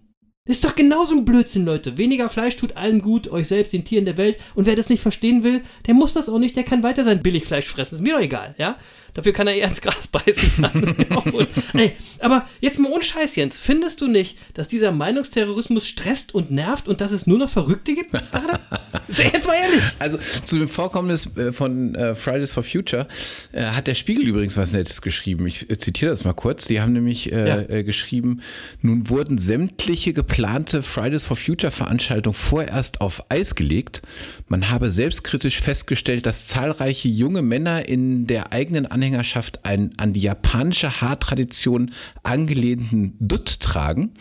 [0.46, 1.96] Das ist doch genauso ein Blödsinn, Leute.
[1.96, 4.36] Weniger Fleisch tut allen gut, euch selbst, den Tieren der Welt.
[4.54, 7.22] Und wer das nicht verstehen will, der muss das auch nicht, der kann weiter sein
[7.22, 7.94] Billigfleisch fressen.
[7.94, 8.76] Ist mir doch egal, ja?
[9.14, 10.50] Dafür kann er eher ins Gras beißen.
[11.32, 11.50] Wurscht.
[11.72, 13.56] Ey, aber jetzt mal ohne Scheiß, Jens.
[13.56, 17.94] Findest du nicht, dass dieser Meinungsterrorismus stresst und nervt und dass es nur noch Verrückte
[17.94, 18.12] gibt?
[19.08, 19.82] Jetzt mal ehrlich.
[19.98, 23.06] Also zu dem Vorkommnis äh, von äh, Fridays for Future
[23.52, 25.46] äh, hat der Spiegel übrigens was Nettes geschrieben.
[25.46, 26.66] Ich zitiere das mal kurz.
[26.66, 27.60] Die haben nämlich Ja.
[27.60, 28.40] äh, geschrieben,
[28.82, 34.02] nun wurden sämtliche geplante Fridays for Future Veranstaltung vorerst auf Eis gelegt.
[34.48, 40.20] Man habe selbstkritisch festgestellt, dass zahlreiche junge Männer in der eigenen Anhängerschaft einen an die
[40.20, 44.12] japanische Haartradition angelehnten Dutt tragen.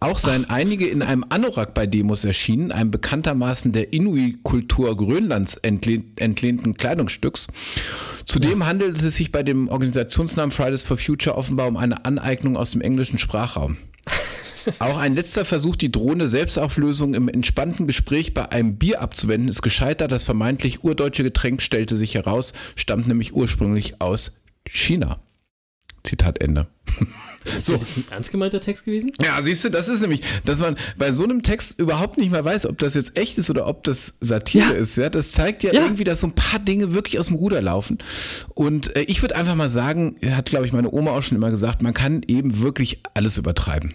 [0.00, 6.12] Auch seien einige in einem Anorak bei Demos erschienen, einem bekanntermaßen der Inuit-Kultur Grönlands entlehn
[6.16, 7.48] entlehnten Kleidungsstücks.
[8.24, 12.70] Zudem handelt es sich bei dem Organisationsnamen Fridays for Future offenbar um eine Aneignung aus
[12.70, 13.76] dem englischen Sprachraum.
[14.78, 19.62] Auch ein letzter Versuch, die drohende Selbstauflösung im entspannten Gespräch bei einem Bier abzuwenden, ist
[19.62, 20.12] gescheitert.
[20.12, 25.18] Das vermeintlich urdeutsche Getränk stellte sich heraus, stammt nämlich ursprünglich aus China.
[26.04, 26.66] Zitat Ende.
[27.60, 27.74] So.
[27.74, 29.12] Ist das ein ernst gemeinter Text gewesen?
[29.24, 32.44] Ja, siehst du, das ist nämlich, dass man bei so einem Text überhaupt nicht mehr
[32.44, 34.70] weiß, ob das jetzt echt ist oder ob das Satire Ja.
[34.72, 34.96] ist.
[34.96, 35.82] Ja, das zeigt ja, Ja.
[35.82, 37.98] irgendwie, dass so ein paar Dinge wirklich aus dem Ruder laufen.
[38.54, 41.50] Und äh, ich würde einfach mal sagen, hat, glaube ich, meine Oma auch schon immer
[41.50, 43.94] gesagt, man kann eben wirklich alles übertreiben.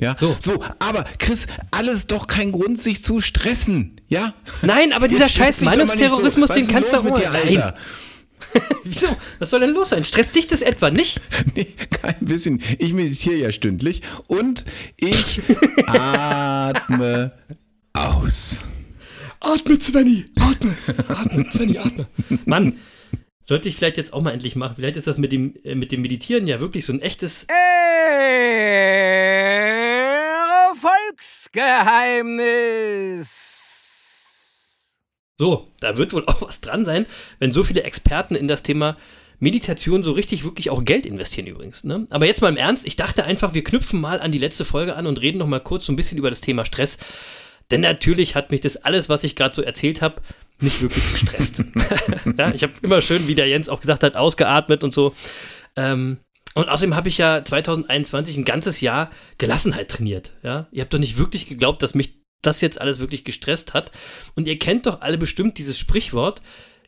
[0.00, 0.36] Ja, So.
[0.40, 4.00] so, aber Chris, alles doch kein Grund, sich zu stressen.
[4.08, 4.34] Ja?
[4.62, 5.66] Nein, aber dieser Jetzt scheiß so.
[5.66, 7.46] Meinungsterrorismus, Was den kannst du auch mit dir, Nein.
[7.46, 7.76] Alter?
[8.84, 9.06] Wieso?
[9.38, 10.04] Was soll denn los sein?
[10.04, 11.20] Stresst dich das etwa nicht?
[11.54, 12.60] Nee, kein bisschen.
[12.78, 14.64] Ich meditiere ja stündlich und
[14.96, 15.40] ich
[15.86, 17.30] atme
[17.92, 18.64] aus.
[19.40, 20.24] Atme, Svenny!
[20.40, 20.74] Atme!
[21.08, 22.06] Atme, Svenny, atme!
[22.46, 22.78] Mann,
[23.46, 24.74] sollte ich vielleicht jetzt auch mal endlich machen.
[24.76, 27.44] Vielleicht ist das mit dem, äh, mit dem Meditieren ja wirklich so ein echtes.
[27.44, 27.64] Ehre
[31.54, 33.30] Volksgeheimnis.
[35.38, 37.06] So, da wird wohl auch was dran sein,
[37.38, 38.98] wenn so viele Experten in das Thema
[39.40, 41.82] Meditation so richtig wirklich auch Geld investieren übrigens.
[41.84, 42.06] Ne?
[42.10, 44.94] Aber jetzt mal im Ernst, ich dachte einfach, wir knüpfen mal an die letzte Folge
[44.94, 46.98] an und reden noch mal kurz so ein bisschen über das Thema Stress.
[47.70, 50.20] Denn natürlich hat mich das alles, was ich gerade so erzählt habe,
[50.60, 51.64] nicht wirklich gestresst.
[52.38, 55.16] ja, ich habe immer schön, wie der Jens auch gesagt hat, ausgeatmet und so.
[55.76, 56.18] Ähm,
[56.54, 60.32] und außerdem habe ich ja 2021 ein ganzes Jahr Gelassenheit trainiert.
[60.42, 60.68] Ja?
[60.70, 63.90] Ihr habt doch nicht wirklich geglaubt, dass mich das jetzt alles wirklich gestresst hat.
[64.34, 66.42] Und ihr kennt doch alle bestimmt dieses Sprichwort.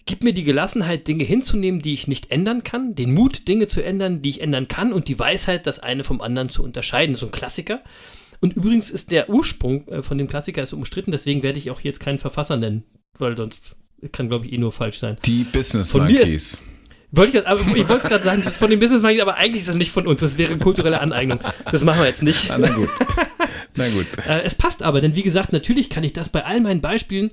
[0.04, 3.82] Gib mir die Gelassenheit, Dinge hinzunehmen, die ich nicht ändern kann, den Mut, Dinge zu
[3.82, 7.16] ändern, die ich ändern kann und die Weisheit, das eine vom anderen zu unterscheiden.
[7.16, 7.80] So ein Klassiker.
[8.40, 11.80] Und übrigens ist der Ursprung äh, von dem Klassiker ist umstritten, deswegen werde ich auch
[11.80, 12.84] jetzt keinen Verfasser nennen,
[13.18, 13.74] weil sonst
[14.12, 15.16] kann, glaube ich, eh nur falsch sein.
[15.24, 16.62] Die Business Von mir ist- Monkeys.
[17.16, 19.62] Wollte ich, aber ich wollte gerade sagen, das ist von dem Business Magnet, aber eigentlich
[19.62, 20.20] ist das nicht von uns.
[20.20, 21.40] Das wäre kulturelle Aneignung.
[21.70, 22.50] Das machen wir jetzt nicht.
[22.50, 22.90] Ah, na gut.
[23.74, 24.06] na gut.
[24.26, 27.30] Äh, es passt aber, denn wie gesagt, natürlich kann ich das bei all meinen Beispielen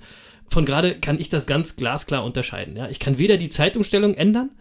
[0.50, 2.78] von gerade, kann ich das ganz glasklar unterscheiden.
[2.78, 2.88] Ja?
[2.90, 4.52] Ich kann weder die Zeitumstellung ändern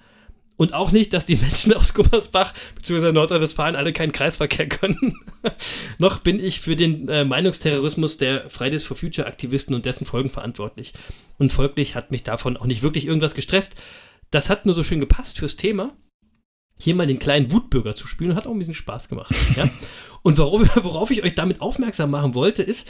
[0.56, 3.12] und auch nicht, dass die Menschen aus Gummersbach bzw.
[3.12, 5.16] Nordrhein-Westfalen alle keinen Kreisverkehr können.
[5.98, 10.30] Noch bin ich für den äh, Meinungsterrorismus der Fridays for Future Aktivisten und dessen Folgen
[10.30, 10.92] verantwortlich.
[11.38, 13.74] Und folglich hat mich davon auch nicht wirklich irgendwas gestresst.
[14.32, 15.94] Das hat nur so schön gepasst fürs Thema.
[16.78, 19.32] Hier mal den kleinen Wutbürger zu spielen, hat auch ein bisschen Spaß gemacht.
[19.56, 19.70] Ja?
[20.22, 22.88] Und worauf, worauf ich euch damit aufmerksam machen wollte, ist,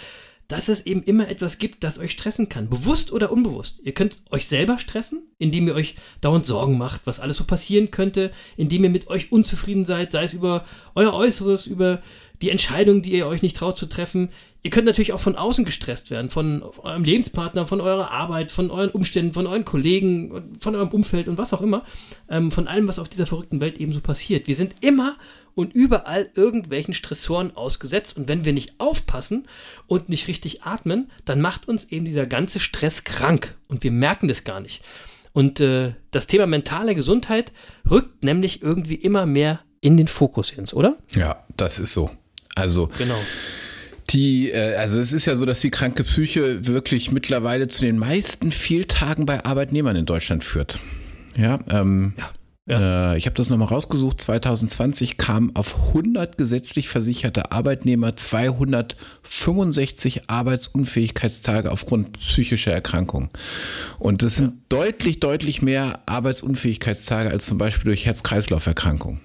[0.49, 2.69] dass es eben immer etwas gibt, das euch stressen kann.
[2.69, 3.81] Bewusst oder unbewusst.
[3.83, 7.91] Ihr könnt euch selber stressen, indem ihr euch dauernd Sorgen macht, was alles so passieren
[7.91, 12.03] könnte, indem ihr mit euch unzufrieden seid, sei es über euer Äußeres, über
[12.43, 14.29] die Entscheidung, die ihr euch nicht traut zu treffen.
[14.63, 18.71] Ihr könnt natürlich auch von außen gestresst werden, von eurem Lebenspartner, von eurer Arbeit, von
[18.71, 21.85] euren Umständen, von euren Kollegen, von eurem Umfeld und was auch immer.
[22.29, 24.47] Ähm, von allem, was auf dieser verrückten Welt eben so passiert.
[24.47, 25.17] Wir sind immer
[25.55, 28.17] und überall irgendwelchen Stressoren ausgesetzt.
[28.17, 29.47] Und wenn wir nicht aufpassen
[29.87, 33.57] und nicht richtig atmen, dann macht uns eben dieser ganze Stress krank.
[33.69, 34.83] Und wir merken das gar nicht.
[35.33, 37.53] Und äh, das Thema mentale Gesundheit
[37.91, 40.97] rückt nämlich irgendwie immer mehr in den Fokus, Jens, oder?
[41.15, 42.11] Ja, das ist so.
[42.55, 43.19] Also Genau.
[44.11, 47.99] die, äh, also es ist ja so, dass die kranke Psyche wirklich mittlerweile zu den
[47.99, 50.81] meisten Fehltagen bei Arbeitnehmern in Deutschland führt.
[51.37, 52.31] Ja, ähm, Ja.
[52.69, 54.21] Äh, ich habe das nochmal rausgesucht.
[54.21, 63.31] 2020 kamen auf 100 gesetzlich versicherte Arbeitnehmer 265 Arbeitsunfähigkeitstage aufgrund psychischer Erkrankungen.
[63.99, 69.21] Und das sind deutlich, deutlich mehr Arbeitsunfähigkeitstage als zum Beispiel durch Herz-Kreislauf-Erkrankungen.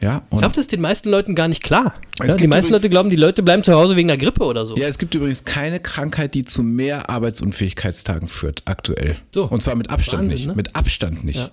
[0.00, 1.94] Ja, Ich glaube, das ist den meisten Leuten gar nicht klar.
[2.24, 4.74] Ja, die meisten Leute glauben, die Leute bleiben zu Hause wegen der Grippe oder so.
[4.76, 9.16] Ja, es gibt übrigens keine Krankheit, die zu mehr Arbeitsunfähigkeitstagen führt, aktuell.
[9.34, 9.44] So.
[9.44, 10.46] Und zwar mit Abstand Wahnsinn, nicht.
[10.46, 10.54] ne?
[10.54, 11.38] Mit Abstand nicht.
[11.38, 11.50] Ja.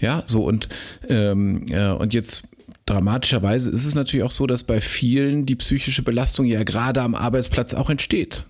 [0.00, 0.68] Ja, so und,
[1.08, 2.48] ähm, äh, und jetzt
[2.86, 7.14] dramatischerweise ist es natürlich auch so, dass bei vielen die psychische Belastung ja gerade am
[7.14, 8.44] Arbeitsplatz auch entsteht.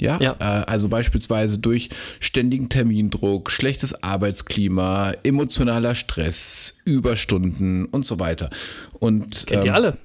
[0.00, 0.36] Ja, Ja.
[0.38, 8.50] Äh, also beispielsweise durch ständigen Termindruck, schlechtes Arbeitsklima, emotionaler Stress, Überstunden und so weiter.
[8.98, 9.96] Und Kennt ihr ähm, alle?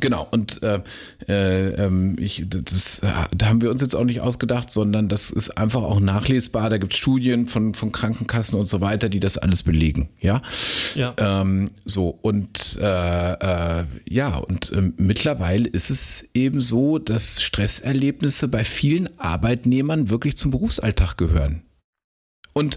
[0.00, 0.80] Genau, und äh,
[1.28, 5.30] äh, ähm, ich, das, äh, da haben wir uns jetzt auch nicht ausgedacht, sondern das
[5.30, 6.70] ist einfach auch nachlesbar.
[6.70, 10.08] Da gibt es Studien von, von Krankenkassen und so weiter, die das alles belegen.
[10.18, 10.42] Ja,
[10.94, 11.14] Ja.
[11.18, 13.32] ähm, so und äh,
[13.80, 20.36] äh, ja, und ähm, mittlerweile ist es eben so, dass Stresserlebnisse bei vielen Arbeitnehmern wirklich
[20.38, 21.62] zum Berufsalltag gehören.
[22.54, 22.76] Und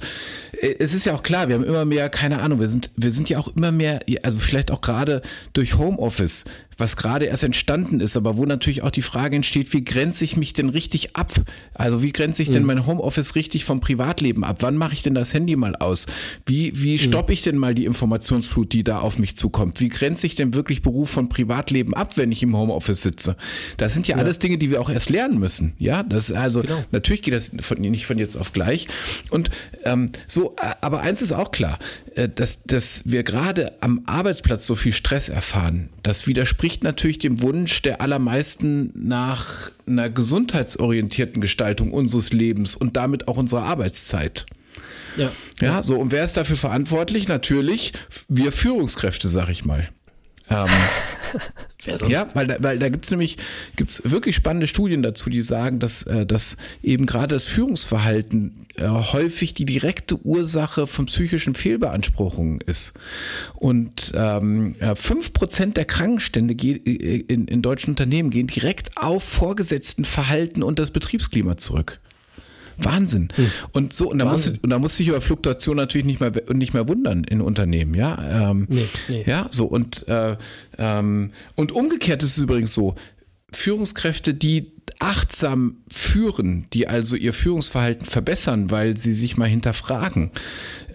[0.62, 3.30] es ist ja auch klar, wir haben immer mehr, keine Ahnung, wir sind, wir sind
[3.30, 5.22] ja auch immer mehr, also vielleicht auch gerade
[5.54, 6.46] durch Homeoffice,
[6.78, 10.36] was gerade erst entstanden ist, aber wo natürlich auch die Frage entsteht, wie grenze ich
[10.36, 11.32] mich denn richtig ab?
[11.74, 14.58] Also wie grenze ich denn mein Homeoffice richtig vom Privatleben ab?
[14.60, 16.06] Wann mache ich denn das Handy mal aus?
[16.46, 19.80] Wie, wie stoppe ich denn mal die Informationsflut, die da auf mich zukommt?
[19.80, 23.38] Wie grenze ich denn wirklich Beruf von Privatleben ab, wenn ich im Homeoffice sitze?
[23.78, 25.76] Das sind ja, alles Dinge, die wir auch erst lernen müssen.
[25.80, 26.84] Ja, das also Genau.
[26.92, 28.88] natürlich geht das von, nicht von jetzt auf gleich.
[29.30, 29.50] Und
[29.86, 31.80] ähm, so, äh, aber eins ist auch klar,
[32.16, 35.90] äh, dass, dass wir gerade am Arbeitsplatz so viel Stress erfahren.
[36.04, 43.28] Das widerspricht natürlich dem Wunsch der allermeisten nach einer gesundheitsorientierten Gestaltung unseres Lebens und damit
[43.28, 44.46] auch unserer Arbeitszeit.
[45.18, 45.32] ja.
[45.62, 47.30] Ja, so, und wer ist dafür verantwortlich?
[47.30, 47.94] Natürlich
[48.28, 49.90] wir Führungskräfte, sag ich mal.
[50.50, 50.68] Ähm,
[52.08, 53.38] ja, weil da, weil da gibt es nämlich
[53.76, 58.88] gibt's wirklich spannende Studien dazu, die sagen, dass, äh, dass eben gerade das Führungsverhalten äh,
[58.88, 62.94] häufig die direkte Ursache von psychischen Fehlbeanspruchungen ist.
[63.56, 69.24] Und ähm, ja, 5% der Krankenstände ge- äh, in, in deutschen Unternehmen gehen direkt auf
[69.24, 72.00] vorgesetzten Verhalten und das Betriebsklima zurück.
[72.78, 73.30] Wahnsinn.
[73.72, 74.60] Und so, und da, muss, Wahnsinn.
[74.62, 78.50] und da muss sich über Fluktuation natürlich nicht mehr, nicht mehr wundern in Unternehmen, ja.
[78.52, 79.24] Ähm, Nee, nee.
[79.26, 80.38] Ja, so und, äh,
[80.78, 82.96] ähm, und umgekehrt ist es übrigens so,
[83.52, 90.32] Führungskräfte, die achtsam führen, die also ihr Führungsverhalten verbessern, weil sie sich mal hinterfragen,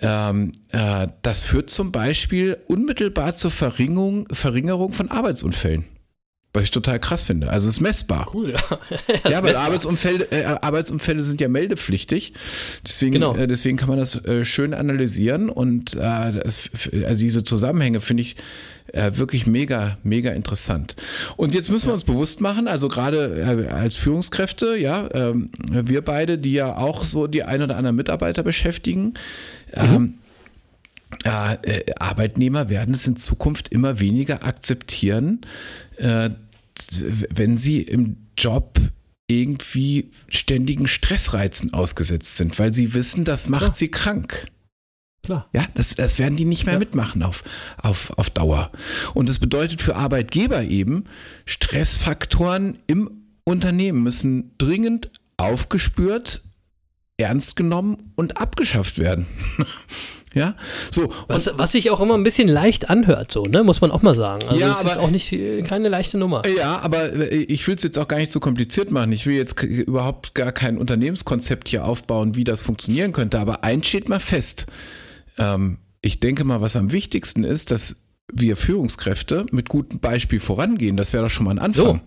[0.00, 5.84] ähm, äh, das führt zum Beispiel unmittelbar zur Verringerung, Verringerung von Arbeitsunfällen.
[6.52, 7.48] Was ich total krass finde.
[7.48, 8.28] Also es ist messbar.
[8.34, 8.60] Cool, ja.
[9.30, 12.32] Ja, weil Arbeitsunfälle, äh, Arbeitsunfälle sind ja meldepflichtig.
[12.84, 13.36] Deswegen, Genau.
[13.36, 15.98] äh, deswegen kann man das äh, schön analysieren und äh,
[16.42, 16.68] das,
[17.06, 18.34] also diese Zusammenhänge finde ich
[18.92, 20.96] äh, wirklich mega, mega interessant.
[21.36, 26.02] Und jetzt müssen wir uns bewusst machen, also gerade äh, als Führungskräfte, ja, ähm, wir
[26.02, 29.14] beide, die ja auch so die ein oder anderen Mitarbeiter beschäftigen,
[29.72, 30.14] ähm,
[31.24, 35.40] äh, äh, Arbeitnehmer werden es in Zukunft immer weniger akzeptieren,
[35.96, 36.30] äh,
[36.98, 38.78] wenn sie im Job
[39.28, 43.74] irgendwie ständigen Stressreizen ausgesetzt sind, weil sie wissen, das macht Klar.
[43.76, 44.46] sie krank.
[45.22, 45.48] Klar.
[45.52, 46.78] Ja, das, das werden die nicht mehr Ja.
[46.80, 47.44] mitmachen auf,
[47.76, 48.72] auf, auf Dauer.
[49.14, 51.04] Und das bedeutet für Arbeitgeber eben,
[51.44, 53.10] Stressfaktoren im
[53.44, 56.42] Unternehmen müssen dringend aufgespürt,
[57.18, 59.26] ernst genommen und abgeschafft werden.
[60.32, 60.54] Ja,
[60.92, 61.12] so.
[61.26, 64.14] Was, was sich auch immer ein bisschen leicht anhört, so, ne, muss man auch mal
[64.14, 64.46] sagen.
[64.48, 65.34] Also, ja, aber, ist auch nicht,
[65.66, 66.46] keine leichte Nummer.
[66.46, 69.10] Ja, aber äh, ich will es jetzt auch gar nicht so kompliziert machen.
[69.10, 73.40] Ich will jetzt überhaupt gar kein Unternehmenskonzept hier aufbauen, wie das funktionieren könnte.
[73.40, 74.66] Aber eins steht mal fest.
[75.36, 80.96] Ähm, ich denke mal, was am wichtigsten ist, dass wir Führungskräfte mit gutem Beispiel vorangehen.
[80.96, 81.84] Das wäre doch schon mal ein Anfang.
[81.84, 82.00] So.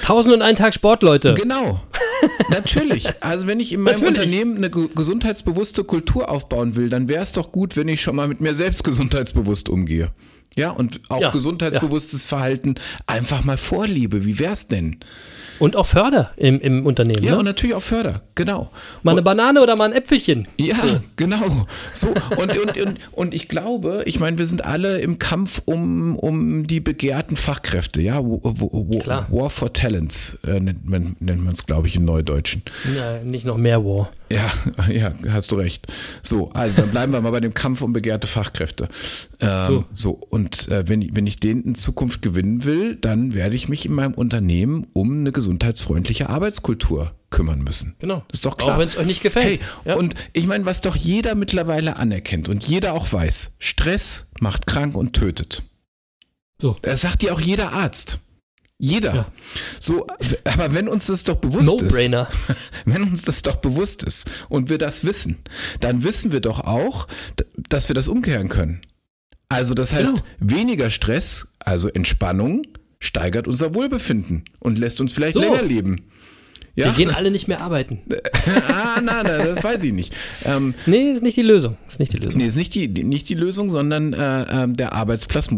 [0.00, 1.34] 1001 Tag Sport, Leute.
[1.34, 1.80] Genau.
[2.48, 3.08] Natürlich.
[3.20, 4.18] Also wenn ich in meinem Natürlich.
[4.18, 8.28] Unternehmen eine gesundheitsbewusste Kultur aufbauen will, dann wäre es doch gut, wenn ich schon mal
[8.28, 10.10] mit mir selbst gesundheitsbewusst umgehe.
[10.56, 12.74] Ja, und auch Ja, gesundheitsbewusstes Verhalten
[13.06, 14.24] einfach mal vorliebe.
[14.24, 14.98] Wie wär's denn?
[15.58, 17.22] Und auch Förder im, im Unternehmen.
[17.22, 17.44] Ja, und ne?
[17.44, 18.70] natürlich auch Förder, genau.
[19.02, 20.48] Mal eine Banane oder mal ein Äpfelchen.
[20.58, 21.66] Ja, genau.
[21.92, 26.16] So, und, und, und, und ich glaube, ich meine, wir sind alle im Kampf um,
[26.16, 28.24] um die begehrten Fachkräfte, ja.
[28.24, 29.28] Wo, wo, wo, Klar.
[29.30, 32.62] War for Talents äh, nennt man es, glaube ich, im Neudeutschen.
[32.96, 34.10] Ja, nicht noch mehr War.
[34.32, 34.50] Ja,
[34.90, 35.86] ja, hast du recht.
[36.22, 38.88] So, also dann bleiben wir mal bei dem Kampf um begehrte Fachkräfte.
[39.40, 39.84] Ähm, so.
[39.92, 40.10] So.
[40.12, 43.84] und äh, wenn, ich- wenn ich den in Zukunft gewinnen will, dann werde ich mich
[43.86, 47.96] in meinem Unternehmen um eine gesundheitsfreundliche Arbeitskultur kümmern müssen.
[47.98, 48.24] Genau.
[48.32, 48.74] Ist doch klar.
[48.74, 49.46] Auch wenn es euch nicht gefällt.
[49.46, 49.94] Hey, ja.
[49.96, 54.94] und ich meine, was doch jeder mittlerweile anerkennt und jeder auch weiß, Stress macht krank
[54.96, 55.62] und tötet.
[56.60, 56.76] So.
[56.82, 58.18] Das sagt dir auch jeder Arzt.
[58.84, 59.14] Jeder.
[59.14, 59.32] Ja.
[59.78, 60.08] So,
[60.44, 62.28] aber wenn uns das doch bewusst ist, No-Brainer.
[62.84, 65.38] wenn uns das doch bewusst ist und wir das wissen,
[65.78, 67.06] dann wissen wir doch auch,
[67.68, 68.80] dass wir das umkehren können.
[69.48, 70.24] Also das heißt, Genau.
[70.56, 72.62] weniger Stress, also Entspannung,
[72.98, 75.40] steigert unser Wohlbefinden und lässt uns vielleicht So.
[75.40, 76.04] länger leben.
[76.74, 76.86] Ja?
[76.86, 78.00] Wir gehen alle nicht mehr arbeiten.
[78.68, 80.14] ah, nein, nein, das weiß ich nicht.
[80.44, 81.76] Ähm, Nee, ist nicht die Lösung.
[81.86, 82.38] Ist nicht die Lösung.
[82.38, 85.48] nee, ist nicht die, nicht die Lösung, sondern äh, ähm, der Arbeitsplatz,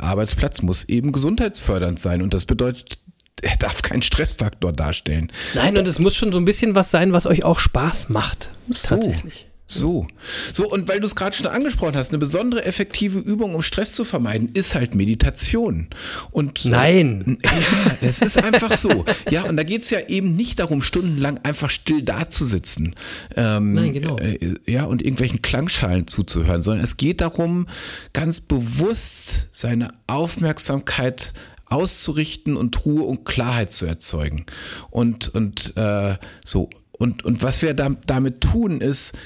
[0.00, 2.98] Arbeitsplatz muss eben gesundheitsfördernd sein und das bedeutet,
[3.42, 5.32] er darf keinen Stressfaktor darstellen.
[5.54, 8.50] Nein, und es muss schon so ein bisschen was sein, was euch auch Spaß macht.
[8.70, 8.96] So.
[8.96, 9.46] Tatsächlich.
[9.72, 10.06] So.
[10.52, 13.94] So, und weil du es gerade schon angesprochen hast, eine besondere effektive Übung, um Stress
[13.94, 15.88] zu vermeiden, ist halt Meditation.
[16.30, 17.38] Und Nein.
[17.42, 17.48] Äh,
[18.02, 19.04] ja, es ist einfach so.
[19.30, 22.94] Ja, und da geht es ja eben nicht darum, stundenlang einfach still dazusitzen.
[23.36, 24.18] Ähm, Nein, genau.
[24.18, 27.66] Äh, ja, und irgendwelchen Klangschalen zuzuhören, sondern es geht darum,
[28.12, 31.32] ganz bewusst seine Aufmerksamkeit
[31.72, 34.46] auszurichten und Ruhe und Klarheit zu erzeugen.
[34.90, 36.70] Und, und äh, so.
[36.92, 39.16] Und, und was wir da, damit tun, ist,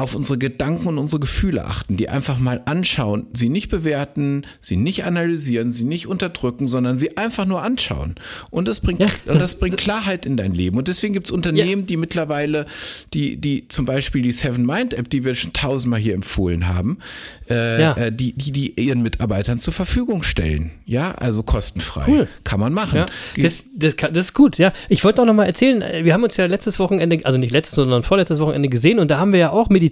[0.00, 4.76] auf unsere Gedanken und unsere Gefühle achten, die einfach mal anschauen, sie nicht bewerten, sie
[4.76, 8.14] nicht analysieren, sie nicht unterdrücken, sondern sie einfach nur anschauen.
[8.50, 10.78] Und das bringt, Ja, das- das bringt Klarheit in dein Leben.
[10.78, 12.66] Und deswegen gibt es Unternehmen, die mittlerweile,
[13.14, 16.98] die, die zum Beispiel die Seven Mind App, die wir schon tausendmal hier empfohlen haben,
[17.50, 17.92] äh, Ja.
[17.94, 20.70] äh, die, die die ihren Mitarbeitern zur Verfügung stellen.
[20.86, 22.04] Ja, also kostenfrei.
[22.08, 22.28] Cool.
[22.44, 22.96] Kann man machen.
[22.96, 23.06] Ja,
[23.42, 24.72] das, das, kann- das ist gut, ja.
[24.88, 27.52] Ich wollte auch noch mal erzählen, äh, wir haben uns ja letztes Wochenende, also nicht
[27.52, 29.89] letztes, sondern vorletztes Wochenende gesehen und da haben wir ja auch meditiert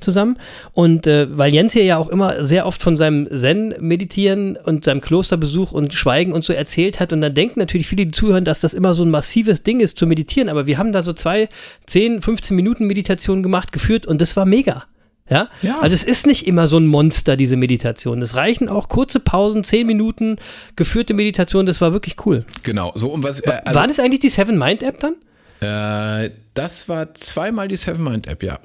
[0.00, 0.38] zusammen.
[0.72, 5.00] Und äh, weil Jens hier ja auch immer sehr oft von seinem Zen-Meditieren und seinem
[5.00, 8.60] Klosterbesuch und Schweigen und so erzählt hat und dann denken natürlich viele, die zuhören, dass
[8.60, 11.48] das immer so ein massives Ding ist zu meditieren, aber wir haben da so zwei,
[11.86, 14.84] 10, 15 Minuten Meditation gemacht, geführt und das war mega.
[15.30, 15.48] Ja?
[15.62, 15.78] Ja.
[15.80, 18.20] Also es ist nicht immer so ein Monster, diese Meditation.
[18.20, 20.36] Es reichen auch kurze Pausen, 10 Minuten
[20.76, 22.44] geführte Meditation, das war wirklich cool.
[22.64, 22.92] Genau.
[22.96, 25.14] So, um was, äh, also, war das eigentlich die Seven Mind App dann?
[25.60, 28.58] äh, das war zweimal die Seven Mind App, ja.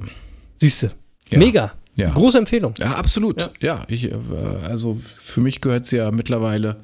[0.60, 0.88] Siehst du.
[1.30, 1.40] Ja.
[1.40, 1.74] Mega.
[1.96, 2.12] Ja.
[2.12, 2.74] Große Empfehlung.
[2.78, 3.40] Ja, absolut.
[3.40, 3.50] Ja.
[3.62, 4.16] Ja, ich, äh,
[4.64, 6.78] also für mich gehört sie ja mittlerweile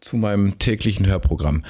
[0.00, 1.64] zu meinem täglichen Hörprogramm.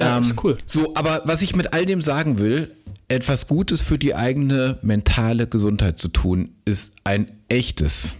[0.00, 0.56] Ja, ist cool.
[0.66, 2.74] So, aber was ich mit all dem sagen will,
[3.08, 8.16] etwas Gutes für die eigene mentale Gesundheit zu tun, ist ein echtes.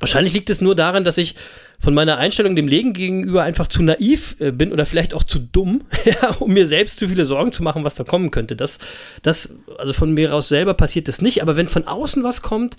[0.00, 1.36] Wahrscheinlich liegt es nur daran, dass ich
[1.82, 5.40] von meiner Einstellung dem Leben gegenüber einfach zu naiv äh, bin oder vielleicht auch zu
[5.40, 8.54] dumm, ja, um mir selbst zu viele Sorgen zu machen, was da kommen könnte.
[8.54, 8.78] Das,
[9.22, 12.76] das, also von mir aus selber passiert das nicht, aber wenn von außen was kommt,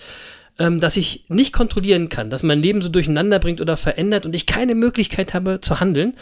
[0.58, 4.34] ähm, dass ich nicht kontrollieren kann, dass mein Leben so durcheinander bringt oder verändert und
[4.34, 6.14] ich keine Möglichkeit habe zu handeln,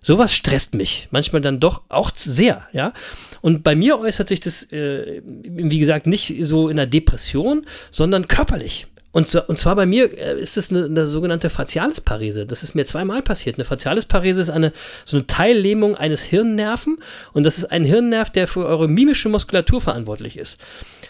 [0.00, 1.08] sowas stresst mich.
[1.10, 2.92] Manchmal dann doch auch sehr, ja.
[3.40, 8.28] Und bei mir äußert sich das, äh, wie gesagt, nicht so in einer Depression, sondern
[8.28, 8.86] körperlich.
[9.10, 12.46] Und, so, und zwar bei mir äh, ist es eine, eine sogenannte Facialisparese.
[12.46, 13.56] Das ist mir zweimal passiert.
[13.56, 14.72] Eine Facialisparese ist eine
[15.04, 16.98] so eine Teillähmung eines Hirnnerven
[17.32, 20.58] und das ist ein Hirnnerv, der für eure mimische Muskulatur verantwortlich ist.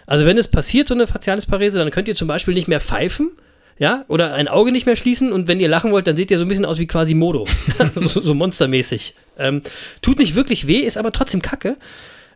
[0.07, 3.33] Also wenn es passiert, so eine Facialisparese, dann könnt ihr zum Beispiel nicht mehr pfeifen,
[3.79, 6.39] ja, oder ein Auge nicht mehr schließen und wenn ihr lachen wollt, dann seht ihr
[6.39, 7.47] so ein bisschen aus wie quasi Modo.
[7.95, 9.15] so, so monstermäßig.
[9.39, 9.63] Ähm,
[10.03, 11.77] tut nicht wirklich weh, ist aber trotzdem kacke.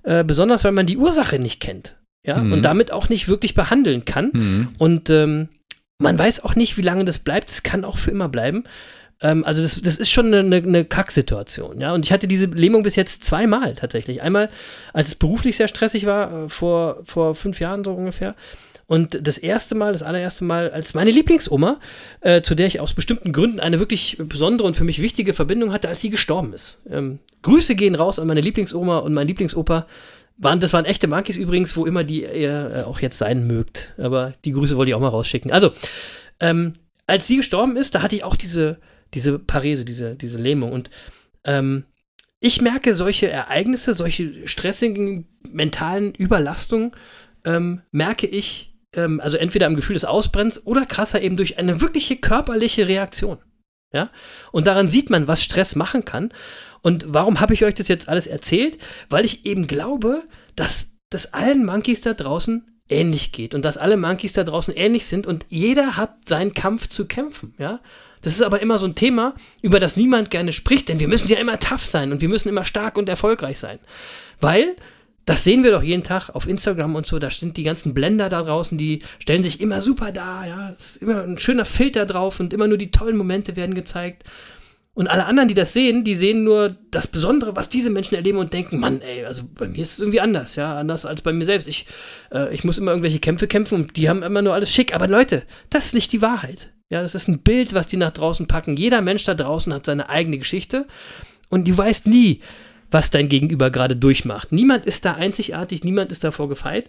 [0.04, 1.94] Äh, besonders, weil man die Ursache nicht kennt.
[2.24, 2.52] Ja, Mhm.
[2.52, 4.30] und damit auch nicht wirklich behandeln kann.
[4.32, 4.68] Mhm.
[4.78, 5.48] Und ähm,
[5.98, 7.50] man weiß auch nicht, wie lange das bleibt.
[7.50, 8.64] Es kann auch für immer bleiben.
[9.20, 11.80] Ähm, also das, das ist schon eine, eine, eine Kacksituation.
[11.80, 11.92] Ja?
[11.94, 14.22] Und ich hatte diese Lähmung bis jetzt zweimal tatsächlich.
[14.22, 14.50] Einmal,
[14.92, 18.34] als es beruflich sehr stressig war, äh, vor, vor fünf Jahren so ungefähr.
[18.86, 21.80] Und das erste Mal, das allererste Mal, als meine Lieblingsoma,
[22.20, 25.72] äh, zu der ich aus bestimmten Gründen eine wirklich besondere und für mich wichtige Verbindung
[25.72, 26.80] hatte, als sie gestorben ist.
[26.90, 29.86] Ähm, Grüße gehen raus an meine Lieblingsoma und mein Lieblingsopa.
[30.42, 33.94] Waren, das waren echte Monkeys übrigens, wo immer die ihr äh, auch jetzt sein mögt.
[33.96, 35.52] Aber die Grüße wollte ich auch mal rausschicken.
[35.52, 35.72] Also,
[36.40, 36.74] ähm,
[37.06, 38.78] als sie gestorben ist, da hatte ich auch diese,
[39.14, 40.72] diese Parese, diese, diese Lähmung.
[40.72, 40.90] Und
[41.44, 41.84] ähm,
[42.40, 46.90] ich merke solche Ereignisse, solche stressigen mentalen Überlastungen,
[47.44, 51.80] ähm, merke ich, ähm, also entweder am Gefühl des Ausbrennens oder krasser eben durch eine
[51.80, 53.38] wirkliche körperliche Reaktion.
[53.92, 54.10] Ja?
[54.50, 56.32] Und daran sieht man, was Stress machen kann.
[56.82, 58.78] Und warum habe ich euch das jetzt alles erzählt?
[59.08, 60.22] Weil ich eben glaube,
[60.56, 65.06] dass das allen Monkeys da draußen ähnlich geht und dass alle Monkeys da draußen ähnlich
[65.06, 67.80] sind und jeder hat seinen Kampf zu kämpfen, ja.
[68.22, 71.28] Das ist aber immer so ein Thema, über das niemand gerne spricht, denn wir müssen
[71.28, 73.80] ja immer tough sein und wir müssen immer stark und erfolgreich sein.
[74.40, 74.76] Weil
[75.24, 77.18] das sehen wir doch jeden Tag auf Instagram und so.
[77.18, 80.46] Da sind die ganzen Blender da draußen, die stellen sich immer super dar.
[80.46, 83.74] Ja, es ist immer ein schöner Filter drauf und immer nur die tollen Momente werden
[83.74, 84.24] gezeigt.
[84.94, 88.36] Und alle anderen, die das sehen, die sehen nur das Besondere, was diese Menschen erleben
[88.36, 91.32] und denken, Mann, ey, also bei mir ist es irgendwie anders, ja, anders als bei
[91.32, 91.66] mir selbst.
[91.66, 91.86] Ich,
[92.30, 94.94] äh, ich muss immer irgendwelche Kämpfe kämpfen und die haben immer nur alles schick.
[94.94, 96.72] Aber Leute, das ist nicht die Wahrheit.
[96.90, 98.76] Ja, das ist ein Bild, was die nach draußen packen.
[98.76, 100.86] Jeder Mensch da draußen hat seine eigene Geschichte
[101.48, 102.42] und du weißt nie,
[102.92, 104.52] was dein Gegenüber gerade durchmacht.
[104.52, 106.88] Niemand ist da einzigartig, niemand ist davor gefeit.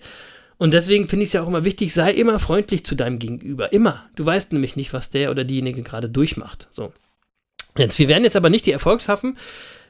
[0.58, 3.74] Und deswegen finde ich es ja auch immer wichtig, sei immer freundlich zu deinem Gegenüber.
[3.74, 4.06] Immer.
[4.16, 6.68] Du weißt nämlich nicht, was der oder diejenige gerade durchmacht.
[6.72, 6.94] So.
[7.78, 9.38] Jetzt, wir wären jetzt aber nicht die Erfolgshaffen,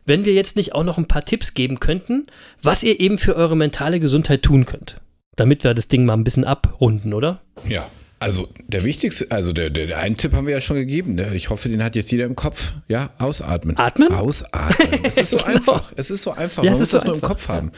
[0.05, 2.27] wenn wir jetzt nicht auch noch ein paar Tipps geben könnten,
[2.61, 4.99] was ihr eben für eure mentale Gesundheit tun könnt.
[5.35, 7.41] Damit wir das Ding mal ein bisschen abrunden, oder?
[7.67, 7.89] Ja.
[8.23, 11.15] Also der wichtigste, also der, der, der einen Tipp haben wir ja schon gegeben.
[11.15, 11.35] Ne?
[11.35, 12.73] Ich hoffe, den hat jetzt jeder im Kopf.
[12.87, 13.77] Ja, ausatmen.
[13.77, 14.13] Atmen?
[14.13, 14.99] Ausatmen.
[15.03, 15.49] Es ist so Genau.
[15.49, 15.91] einfach.
[15.97, 16.63] Es ist so einfach.
[16.63, 17.71] Ja, Man muss so das nur im einfach, Kopf haben.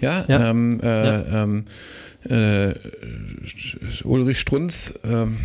[0.00, 0.50] Ja, Ja.
[0.50, 1.42] Ähm, äh, Ja.
[1.42, 1.64] Ähm,
[2.28, 2.74] äh,
[4.04, 5.38] Ulrich Strunz, ähm,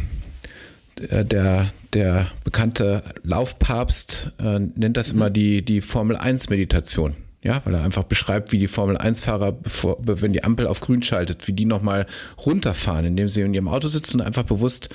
[0.97, 7.15] der, der, bekannte Laufpapst, äh, nennt das immer die, die Formel 1 Meditation.
[7.47, 11.01] Ja, weil er einfach beschreibt, wie die Formel 1-Fahrer, bevor, wenn die Ampel auf grün
[11.01, 12.05] schaltet, wie die nochmal
[12.45, 14.89] runterfahren, indem sie in ihrem Auto sitzen und einfach bewusst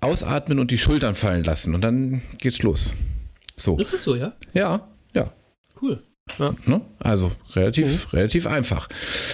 [0.00, 1.74] ausatmen und die Schultern fallen lassen.
[1.74, 2.94] Und dann geht's los.
[3.56, 3.76] So.
[3.80, 4.32] Ist das so, ja?
[4.54, 5.32] Ja, ja.
[5.80, 6.04] Cool.
[6.38, 6.54] Ja.
[6.66, 6.82] Ne?
[7.00, 8.88] Also relativ, relativ einfach.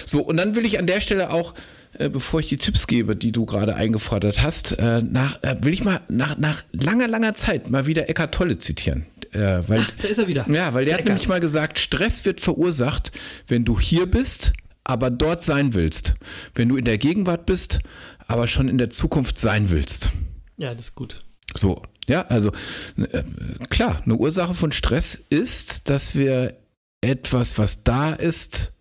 [0.07, 1.53] So, und dann will ich an der Stelle auch,
[1.99, 5.71] äh, bevor ich die Tipps gebe, die du gerade eingefordert hast, äh, nach, äh, will
[5.71, 9.05] ich mal nach, nach langer, langer Zeit mal wieder Eckart Tolle zitieren.
[9.31, 10.45] Äh, weil, Da ist er wieder.
[10.49, 11.05] ja, weil der hat Eckart.
[11.05, 13.11] nämlich mal gesagt, Stress wird verursacht,
[13.47, 14.53] wenn du hier bist,
[14.83, 16.15] aber dort sein willst.
[16.55, 17.79] Wenn du in der Gegenwart bist,
[18.27, 20.11] aber schon in der Zukunft sein willst.
[20.57, 21.23] Ja, das ist gut.
[21.55, 22.51] So, ja, also
[22.97, 23.23] äh,
[23.69, 26.57] klar, eine Ursache von Stress ist, dass wir
[27.01, 28.73] etwas, was da ist,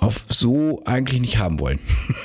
[0.00, 1.78] auf so eigentlich nicht haben wollen.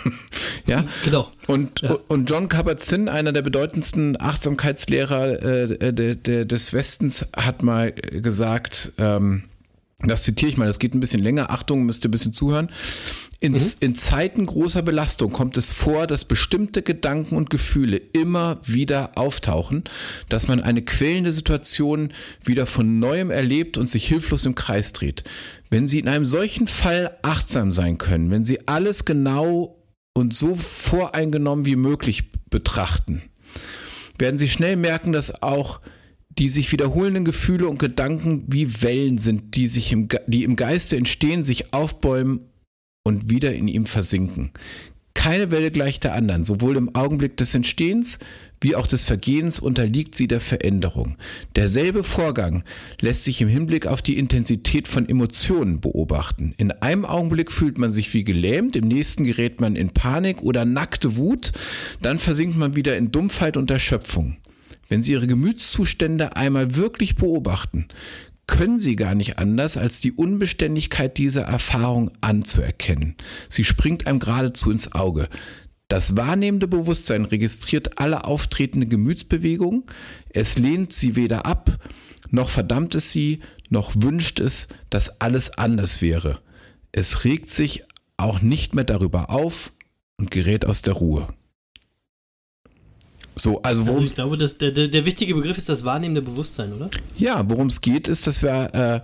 [0.65, 1.32] ja, Genau.
[1.47, 1.97] und, Ja.
[2.07, 8.93] und John Kabat-Zinn, einer der bedeutendsten Achtsamkeitslehrer äh, de, de, des Westens, hat mal gesagt,
[8.97, 9.43] ähm,
[10.10, 12.70] das zitiere ich mal, das geht ein bisschen länger, Achtung, müsst ihr ein bisschen zuhören.
[13.39, 19.18] In, in Zeiten großer Belastung kommt es vor, dass bestimmte Gedanken und Gefühle immer wieder
[19.18, 19.84] auftauchen,
[20.30, 25.26] dass man eine quälende Situation wieder von neuem erlebt und sich hilflos im Kreis dreht.
[25.70, 29.78] Wenn Sie in einem solchen Fall achtsam sein können, wenn Sie alles genau
[30.14, 33.24] und so voreingenommen wie möglich betrachten,
[34.18, 35.82] werden Sie schnell merken, dass auch
[36.38, 40.97] die sich wiederholenden Gefühle und Gedanken wie Wellen sind, die sich im, die im Geiste
[40.97, 42.41] entstehen, sich aufbäumen
[43.03, 44.51] und wieder in ihm versinken.
[45.13, 46.43] Keine Welle gleicht der anderen.
[46.43, 48.19] Sowohl im Augenblick des Entstehens
[48.63, 51.17] wie auch des Vergehens unterliegt sie der Veränderung.
[51.55, 52.63] Derselbe Vorgang
[53.01, 56.53] lässt sich im Hinblick auf die Intensität von Emotionen beobachten.
[56.57, 60.65] In einem Augenblick fühlt man sich wie gelähmt, im nächsten gerät man in Panik oder
[60.65, 61.51] nackte Wut,
[62.01, 64.38] dann versinkt man wieder in Dumpfheit und Erschöpfung.
[64.93, 67.87] Wenn Sie Ihre Gemütszustände einmal wirklich beobachten,
[68.45, 73.15] können Sie gar nicht anders, als die Unbeständigkeit dieser Erfahrung anzuerkennen.
[73.49, 75.29] Sie springt einem geradezu ins Auge.
[75.87, 79.85] Das wahrnehmende Bewusstsein registriert alle auftretenden Gemütsbewegungen.
[80.29, 81.79] Es lehnt sie weder ab,
[82.29, 83.39] noch verdammt es sie,
[83.69, 86.41] noch wünscht es, dass alles anders wäre.
[86.91, 87.83] Es regt sich
[88.15, 89.71] auch nicht mehr darüber auf
[90.17, 91.29] und gerät aus der Ruhe.
[93.36, 96.21] So, also Also worum ich glaube, dass der, der, der wichtige Begriff ist das wahrnehmende
[96.21, 96.89] Bewusstsein, oder?
[97.17, 98.99] Ja, worum es geht, ist, dass wir, äh,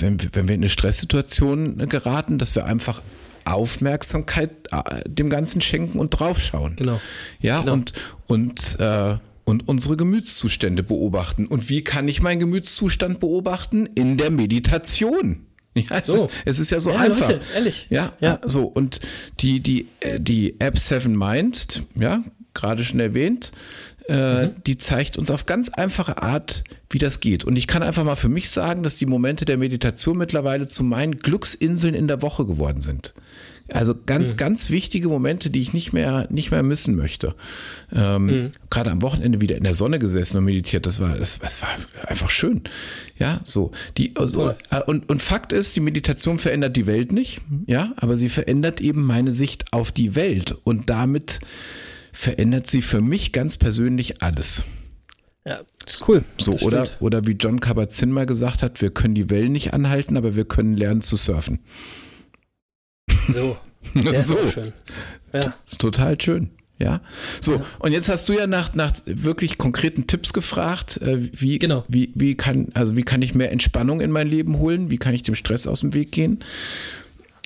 [0.00, 3.02] wenn, wenn wir in eine Stresssituation geraten, dass wir einfach
[3.44, 6.76] Aufmerksamkeit äh, dem Ganzen schenken und draufschauen.
[6.76, 7.00] Genau.
[7.40, 7.72] Ja, Genau.
[7.74, 7.92] und,
[8.26, 11.46] und, äh, und unsere Gemütszustände beobachten.
[11.46, 13.86] Und wie kann ich meinen Gemütszustand beobachten?
[13.86, 15.46] In der Meditation.
[15.74, 16.28] Ja, es, So.
[16.44, 17.28] es ist ja so Ja, einfach.
[17.30, 17.86] Leute, ehrlich.
[17.90, 18.40] Ja, Ja.
[18.44, 19.00] so und
[19.40, 22.24] die die äh, die App Seven Mind, ja,
[22.58, 23.52] gerade schon erwähnt,
[24.08, 24.50] äh, Mhm.
[24.66, 27.44] die zeigt uns auf ganz einfache Art, wie das geht.
[27.44, 30.82] Und ich kann einfach mal für mich sagen, dass die Momente der Meditation mittlerweile zu
[30.82, 33.12] meinen Glücksinseln in der Woche geworden sind.
[33.70, 34.36] Also ganz, Mhm.
[34.38, 37.34] ganz wichtige Momente, die ich nicht mehr, nicht mehr missen möchte.
[37.94, 38.50] Ähm, Mhm.
[38.70, 40.86] Gerade am Wochenende wieder in der Sonne gesessen und meditiert.
[40.86, 41.68] Das war, das, das war
[42.06, 42.62] einfach schön.
[43.18, 43.72] Ja, so.
[43.98, 44.56] Die, also, Toll.
[44.70, 47.42] äh, und, und Fakt ist, die Meditation verändert die Welt nicht.
[47.66, 50.56] Ja, aber sie verändert eben meine Sicht auf die Welt.
[50.64, 51.40] Und damit
[52.18, 54.64] verändert sie für mich ganz persönlich alles.
[55.44, 56.24] Ja, das ist cool.
[56.36, 57.00] So, Das oder, stimmt.
[57.02, 60.44] oder wie John Kabat-Zinn mal gesagt hat, wir können die Wellen nicht anhalten, aber wir
[60.44, 61.60] können lernen zu surfen.
[63.32, 63.56] So.
[64.14, 64.36] So.
[64.50, 64.72] schön.
[65.32, 65.54] Ja.
[65.78, 66.50] Total schön.
[66.80, 67.00] Ja.
[67.40, 71.84] So, und jetzt hast du ja nach, nach wirklich konkreten Tipps gefragt, äh, wie, Genau.
[71.88, 74.90] wie, wie kann, also wie kann ich mehr Entspannung in mein Leben holen?
[74.90, 76.40] Wie kann ich dem Stress aus dem Weg gehen?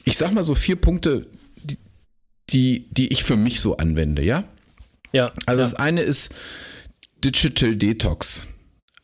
[0.05, 1.27] ich sag mal so vier Punkte,
[1.63, 1.77] die,
[2.51, 4.45] die, die ich für mich so anwende, ja?
[5.13, 5.33] Ja.
[5.47, 5.65] Also ja.
[5.65, 6.35] das eine ist
[7.25, 8.49] Digital Detox.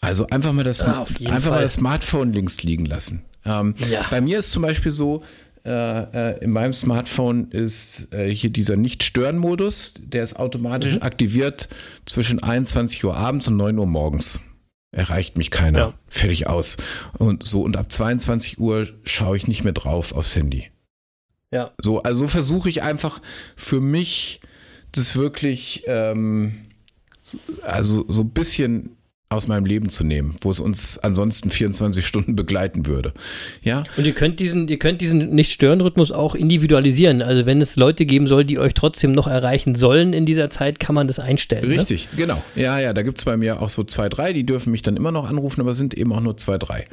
[0.00, 3.24] Also einfach mal das, Ah, jeden einfach mal das Smartphone links liegen lassen.
[3.44, 4.06] Ähm, Ja.
[4.10, 5.22] Bei mir ist zum Beispiel so,
[5.64, 11.02] äh, äh, in meinem Smartphone ist äh, hier dieser Nicht-Stören-Modus, der ist automatisch Mhm.
[11.02, 11.68] aktiviert
[12.06, 14.40] zwischen 21 Uhr abends und 9 Uhr morgens.
[14.92, 15.78] Erreicht mich keiner.
[15.78, 15.94] Ja.
[16.08, 16.76] Fertig aus.
[17.18, 20.70] Und so, und ab 22 Uhr schaue ich nicht mehr drauf aufs Handy.
[21.50, 21.72] ja.
[21.82, 23.20] So, also versuche ich einfach
[23.56, 24.40] für mich
[24.92, 26.66] das wirklich, ähm,
[27.22, 28.96] so- also so ein bisschen
[29.30, 33.12] aus meinem Leben zu nehmen, wo es uns ansonsten 24 Stunden begleiten würde.
[33.62, 37.20] Ja, Und ihr könnt diesen, ihr könnt diesen Nicht-Stören-Rhythmus auch individualisieren.
[37.20, 40.80] Also wenn es Leute geben soll, die euch trotzdem noch erreichen sollen in dieser Zeit,
[40.80, 41.68] kann man das einstellen.
[41.68, 41.76] Ne?
[41.76, 42.42] richtig, genau.
[42.54, 44.96] Ja, ja, da gibt es bei mir auch so zwei, drei, die dürfen mich dann
[44.96, 46.86] immer noch anrufen, aber sind eben auch nur zwei, drei.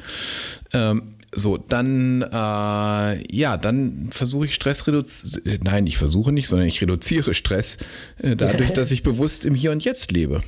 [0.74, 5.60] Ähm, so, dann, äh, ja, dann versuche ich Stress reduzieren.
[5.62, 7.78] Nein, ich versuche nicht, sondern ich reduziere Stress
[8.22, 10.42] äh, dadurch, dass ich bewusst im Hier und Jetzt lebe.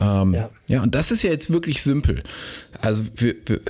[0.00, 0.50] Ähm, ja.
[0.66, 0.82] Ja.
[0.82, 2.22] und das ist ja jetzt wirklich simpel.
[2.80, 3.60] Also wir, wir,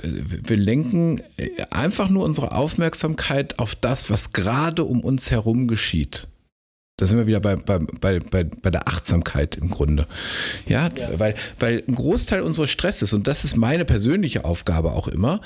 [0.45, 6.27] wir lenken äh, einfach nur unsere Aufmerksamkeit auf das, was gerade um uns herum geschieht.
[6.99, 10.07] Da sind wir wieder bei, bei, bei, bei, bei der Achtsamkeit im Grunde.
[10.65, 15.41] Ja, Weil, weil ein Großteil unseres Stresses, und das ist meine persönliche Aufgabe auch immer,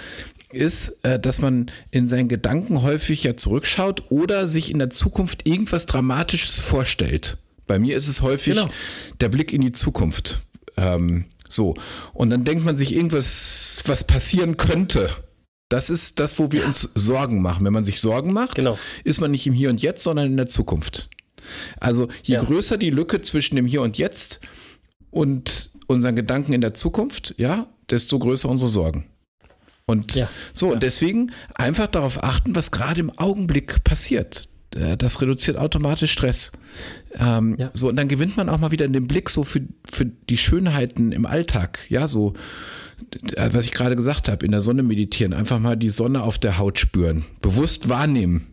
[0.53, 5.45] ist, äh, dass man in seinen Gedanken häufig ja zurückschaut oder sich in der Zukunft
[5.45, 7.37] irgendwas Dramatisches vorstellt.
[7.67, 8.69] Bei mir ist es häufig Genau.
[9.19, 10.41] der Blick in die Zukunft.
[10.81, 11.75] Ähm, so.
[12.13, 15.09] Und dann denkt man sich irgendwas, was passieren könnte.
[15.69, 17.65] Das ist das, wo wir uns Sorgen machen.
[17.65, 18.77] Wenn man sich Sorgen macht, Genau.
[19.03, 21.09] ist man nicht im Hier und Jetzt, sondern in der Zukunft.
[21.79, 22.43] Also je Ja.
[22.43, 24.41] größer die Lücke zwischen dem Hier und Jetzt
[25.09, 29.05] und unseren Gedanken in der Zukunft, ja, desto größer unsere Sorgen.
[29.85, 30.29] Und Ja.
[30.53, 34.47] so, und deswegen einfach darauf achten, was gerade im Augenblick passiert.
[34.75, 36.51] Äh, Das reduziert automatisch Stress.
[37.17, 37.71] Ähm, Ja.
[37.73, 39.61] So, und dann gewinnt man auch mal wieder den Blick so für,
[39.91, 41.79] für die Schönheiten im Alltag.
[41.89, 42.33] Ja, so,
[43.35, 46.37] äh, was ich gerade gesagt habe, in der Sonne meditieren, einfach mal die Sonne auf
[46.39, 48.47] der Haut spüren, bewusst wahrnehmen.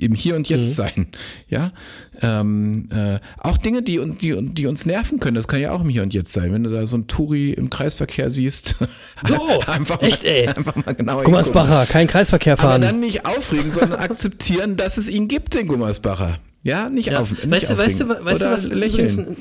[0.00, 0.74] Im Hier und Jetzt Mhm.
[0.74, 1.06] sein,
[1.48, 1.72] ja.
[2.20, 5.88] Ähm, äh, auch Dinge, die, die, die uns nerven können, das kann ja auch im
[5.88, 6.52] Hier und Jetzt sein.
[6.52, 8.74] Wenn du da so einen Touri im Kreisverkehr siehst,
[9.28, 10.48] So, einfach, echt, mal, ey.
[10.56, 11.22] einfach mal genauer.
[11.22, 12.80] Gummersbacher, kein Kreisverkehr Aber fahren.
[12.82, 16.38] dann nicht aufregen, sondern akzeptieren, dass es ihn gibt, den Gummersbacher.
[16.64, 17.20] Ja, nicht, Ja.
[17.20, 18.08] auf, nicht weißt, du, weißt, aufregen.
[18.08, 19.36] du, weißt du, was lächeln.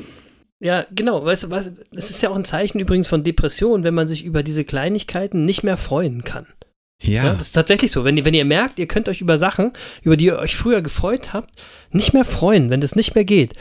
[0.59, 1.25] Ja, genau.
[1.25, 4.23] Weißt du, was, es ist ja auch ein Zeichen übrigens von Depression, wenn man sich
[4.23, 6.45] über diese Kleinigkeiten nicht mehr freuen kann.
[7.01, 7.25] Ja.
[7.25, 8.03] ja, das ist tatsächlich so.
[8.03, 10.81] Wenn ihr, wenn ihr merkt, ihr könnt euch über Sachen, über die ihr euch früher
[10.81, 11.51] gefreut habt,
[11.91, 13.53] nicht mehr freuen, wenn das nicht mehr geht,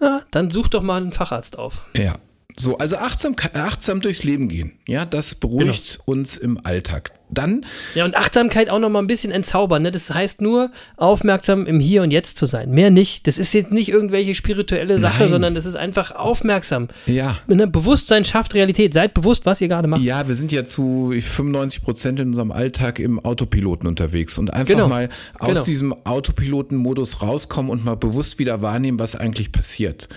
[0.00, 1.86] ja, dann sucht doch mal einen Facharzt auf.
[1.96, 2.14] ja.
[2.56, 4.72] So, also achtsam, achtsam durchs Leben gehen.
[4.86, 6.02] Ja, das beruhigt Genau.
[6.18, 7.12] uns im Alltag.
[7.32, 9.82] Dann, Ja, und Achtsamkeit auch noch mal ein bisschen entzaubern.
[9.82, 9.92] Ne?
[9.92, 12.72] Das heißt nur, aufmerksam im Hier und Jetzt zu sein.
[12.72, 13.28] Mehr nicht.
[13.28, 15.30] Das ist jetzt nicht irgendwelche spirituelle Sache, Nein.
[15.30, 16.88] sondern das ist einfach aufmerksam.
[17.06, 17.68] ja, Ne?
[17.68, 18.92] Bewusstsein schafft Realität.
[18.94, 20.00] Seid bewusst, was ihr gerade macht.
[20.02, 24.74] Ja, wir sind ja zu 95 Prozent in unserem Alltag im Autopiloten unterwegs und einfach
[24.74, 24.88] Genau.
[24.88, 25.64] mal aus Genau.
[25.64, 30.08] diesem Autopiloten-Modus rauskommen und mal bewusst wieder wahrnehmen, was eigentlich passiert.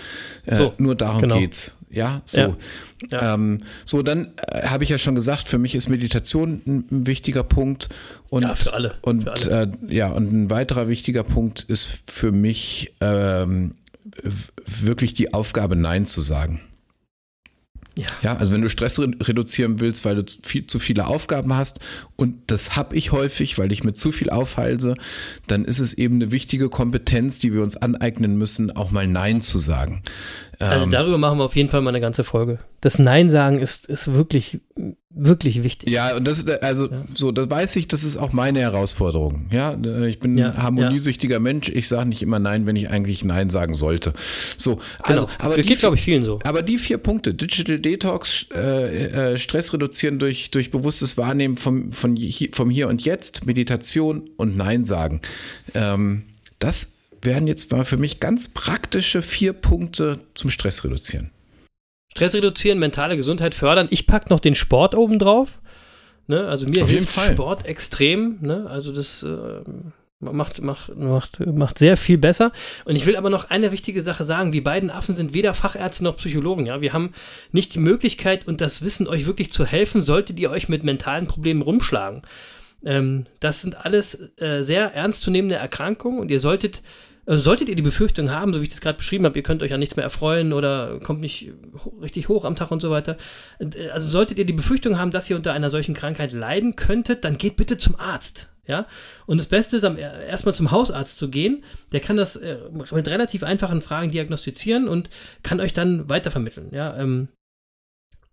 [0.46, 1.38] Äh, So, nur darum genau.
[1.38, 1.78] geht's.
[1.94, 2.38] Ja, so.
[2.38, 2.56] Ja,
[3.10, 3.34] ja.
[3.34, 7.06] Ähm, so, dann äh, habe ich ja schon gesagt, für mich ist Meditation ein, ein
[7.06, 7.88] wichtiger Punkt.
[8.30, 9.72] Und, Ja, für alle, Und für alle.
[9.88, 13.72] Äh, ja, und ein weiterer wichtiger Punkt ist für mich ähm,
[14.66, 16.60] wirklich die Aufgabe, Nein zu sagen.
[17.96, 18.08] Ja.
[18.22, 21.54] Ja, also wenn du Stress re reduzieren willst, weil du zu, viel, zu viele Aufgaben
[21.54, 21.78] hast,
[22.16, 24.96] und das habe ich häufig, weil ich mir zu viel aufhalse,
[25.46, 29.42] dann ist es eben eine wichtige Kompetenz, die wir uns aneignen müssen, auch mal Nein
[29.42, 30.02] zu sagen.
[30.58, 32.58] Also Ähm, darüber machen wir auf jeden Fall mal eine ganze Folge.
[32.80, 34.60] Das Nein sagen ist, ist wirklich,
[35.10, 35.90] wirklich wichtig.
[35.90, 39.46] ja, und das, also so, da weiß ich, das ist auch meine Herausforderung.
[39.50, 41.68] Ja, äh, ich bin Ja, ein harmoniesüchtiger Mensch.
[41.68, 44.12] Ich sage nicht immer Nein, wenn ich eigentlich Nein sagen sollte.
[44.56, 45.32] So, also, Genau.
[45.38, 46.40] aber das die geht, glaube ich, vielen so.
[46.44, 51.92] Aber die vier Punkte, Digital Detox, äh, äh, Stress reduzieren durch, durch bewusstes Wahrnehmen vom,
[51.92, 52.16] von,
[52.52, 55.20] vom Hier und Jetzt, Meditation und Nein sagen,
[55.74, 56.24] ähm,
[56.58, 56.93] das
[57.24, 61.30] wären jetzt mal für mich ganz praktische vier Punkte zum Stress reduzieren.
[62.10, 63.88] Stress reduzieren, mentale Gesundheit fördern.
[63.90, 65.58] Ich packe noch den Sport oben drauf.
[66.26, 66.46] Ne?
[66.46, 67.32] Also mir Auf jeden hilft Fall.
[67.32, 68.38] Sport extrem.
[68.40, 68.66] Ne?
[68.68, 69.62] Also das äh,
[70.20, 72.52] macht, macht, macht, macht sehr viel besser.
[72.84, 74.52] Und ich will aber noch eine wichtige Sache sagen.
[74.52, 76.66] Die beiden Affen sind weder Fachärzte noch Psychologen.
[76.66, 76.80] Ja?
[76.80, 77.12] Wir haben
[77.52, 81.26] nicht die Möglichkeit und das Wissen, euch wirklich zu helfen, solltet ihr euch mit mentalen
[81.26, 82.22] Problemen rumschlagen.
[82.84, 86.82] Ähm, das sind alles äh, sehr ernstzunehmende Erkrankungen und ihr solltet,
[87.26, 89.72] solltet ihr die Befürchtung haben, so wie ich das gerade beschrieben habe, ihr könnt euch
[89.72, 91.50] an nichts mehr erfreuen oder kommt nicht
[92.00, 93.16] richtig hoch am Tag und so weiter.
[93.58, 97.24] Äh, also solltet ihr die Befürchtung haben, dass ihr unter einer solchen Krankheit leiden könntet,
[97.24, 98.50] dann geht bitte zum Arzt.
[98.66, 98.86] Ja,
[99.26, 101.64] und das Beste ist, am- erstmal zum Hausarzt zu gehen.
[101.92, 105.10] Der kann das äh, mit relativ einfachen Fragen diagnostizieren und
[105.42, 106.70] kann euch dann weitervermitteln.
[106.72, 107.43] Ja, ähm, äh,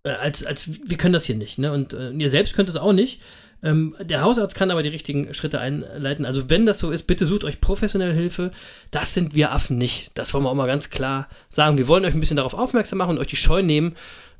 [0.04, 1.72] als, als wir können das hier nicht, ne?
[1.72, 3.20] Und äh, ihr selbst könnt es auch nicht.
[3.62, 6.26] Ähm, der Hausarzt kann aber die richtigen Schritte einleiten.
[6.26, 8.50] Also wenn das so ist, bitte sucht euch professionelle Hilfe.
[8.90, 10.10] Das sind wir Affen nicht.
[10.14, 11.78] Das wollen wir auch mal ganz klar sagen.
[11.78, 13.94] Wir wollen euch ein bisschen darauf aufmerksam machen und euch die Scheu nehmen,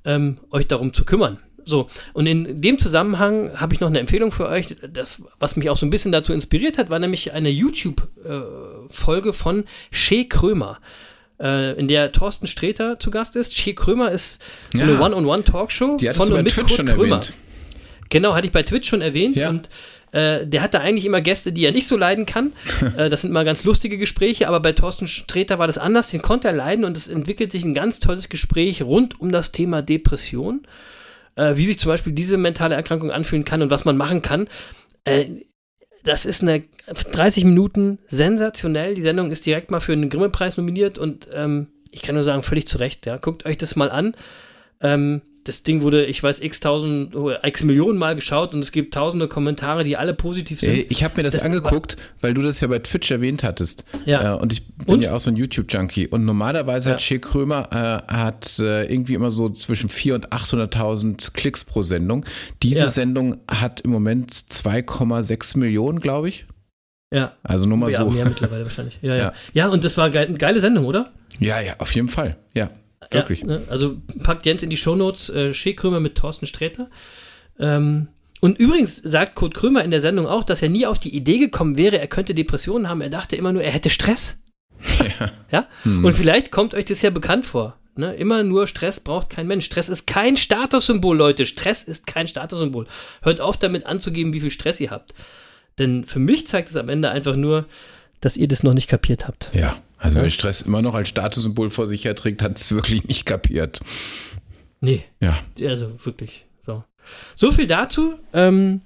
[0.04, 1.38] ähm, euch darum zu kümmern.
[1.64, 4.74] So, und in dem Zusammenhang habe ich noch eine Empfehlung für euch.
[4.92, 9.62] Das, was mich auch so ein bisschen dazu inspiriert hat, war nämlich eine YouTube-Folge von
[9.92, 10.80] Shea Krömer,
[11.42, 13.54] äh, in der Thorsten Sträter zu Gast ist.
[13.56, 14.40] Shea Krömer ist
[14.72, 14.84] so Ja.
[14.84, 17.16] eine One-on-One-Talkshow Die von und bei mit Twitch Kurt schon Krömer.
[17.16, 17.34] erwähnt.
[18.08, 19.48] Genau, hatte ich bei Twitch schon erwähnt Ja.
[19.48, 19.68] und
[20.12, 22.52] äh, der hatte eigentlich immer Gäste, die er nicht so leiden kann.
[22.96, 26.10] äh, das sind mal ganz lustige Gespräche, aber bei Thorsten Sträter war das anders.
[26.10, 29.52] Den konnte er leiden und es entwickelt sich ein ganz tolles Gespräch rund um das
[29.52, 30.66] Thema Depression.
[31.34, 34.48] Äh, wie sich zum Beispiel diese mentale Erkrankung anfühlen kann und was man machen kann.
[36.04, 36.64] Das ist eine
[37.12, 38.94] 30 Minuten sensationell.
[38.94, 42.42] Die Sendung ist direkt mal für einen Grimme-Preis nominiert und ähm, ich kann nur sagen,
[42.42, 43.06] völlig zu Recht.
[43.06, 43.18] Ja.
[43.18, 44.16] Guckt euch das mal an.
[44.80, 48.94] Ähm, das Ding wurde, ich weiß, x tausend, x Millionen Mal geschaut und es gibt
[48.94, 50.86] tausende Kommentare, die alle positiv sind.
[50.90, 53.84] Ich habe mir das, Das- angeguckt, weil du das ja bei Twitch erwähnt hattest.
[54.04, 54.34] Ja.
[54.36, 55.02] Äh, und ich bin Und?
[55.02, 56.06] ja auch so ein YouTube-Junkie.
[56.08, 56.94] Und normalerweise Ja.
[56.94, 61.82] hat Shea Krömer äh, hat äh, irgendwie immer so zwischen 400.000 und 800.000 Klicks pro
[61.82, 62.24] Sendung.
[62.62, 62.88] Diese Ja.
[62.88, 66.46] Sendung hat im Moment 2,6 Millionen, glaube ich.
[67.12, 67.32] ja.
[67.42, 68.10] Also nur mal ja, so.
[68.10, 68.98] mehr mittlerweile wahrscheinlich.
[69.02, 69.32] Ja, ja.
[69.52, 69.68] Ja.
[69.68, 71.12] Und das war eine geile Sendung, oder?
[71.38, 72.36] Ja, ja, auf jeden Fall.
[72.54, 72.70] Ja,
[73.14, 73.40] wirklich.
[73.40, 73.62] Ja, ne?
[73.68, 76.88] Also packt Jens in die Shownotes äh, Shea Krömer mit Thorsten Sträter.
[77.58, 78.08] Ähm,
[78.40, 81.38] und übrigens sagt Kurt Krömer in der Sendung auch, dass er nie auf die Idee
[81.38, 83.00] gekommen wäre, er könnte Depressionen haben.
[83.00, 84.38] Er dachte immer nur, er hätte Stress.
[85.20, 85.30] Ja.
[85.50, 85.68] Ja?
[85.84, 87.76] Und vielleicht kommt euch das ja bekannt vor.
[87.94, 88.14] Ne?
[88.14, 89.66] Immer nur Stress braucht kein Mensch.
[89.66, 91.46] Stress ist kein Statussymbol, Leute.
[91.46, 92.86] Stress ist kein Statussymbol.
[93.22, 95.14] Hört auf damit anzugeben, wie viel Stress ihr habt.
[95.78, 97.66] Denn für mich zeigt es am Ende einfach nur,
[98.20, 99.50] dass ihr das noch nicht kapiert habt.
[99.54, 100.24] Ja, also Ja.
[100.24, 103.80] wer Stress immer noch als Statussymbol vor sich herträgt, hat es wirklich nicht kapiert.
[104.80, 105.38] Nee, Ja.
[105.66, 106.44] also wirklich.
[106.66, 106.84] So,
[107.36, 108.14] so viel dazu.
[108.32, 108.80] Ähm,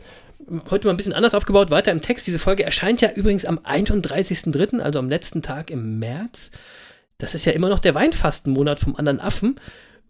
[0.71, 2.27] heute mal ein bisschen anders aufgebaut, weiter im Text.
[2.27, 6.51] Diese Folge erscheint ja übrigens am 31.03., also am letzten Tag im März.
[7.19, 9.59] Das ist ja immer noch der Weinfastenmonat vom anderen Affen.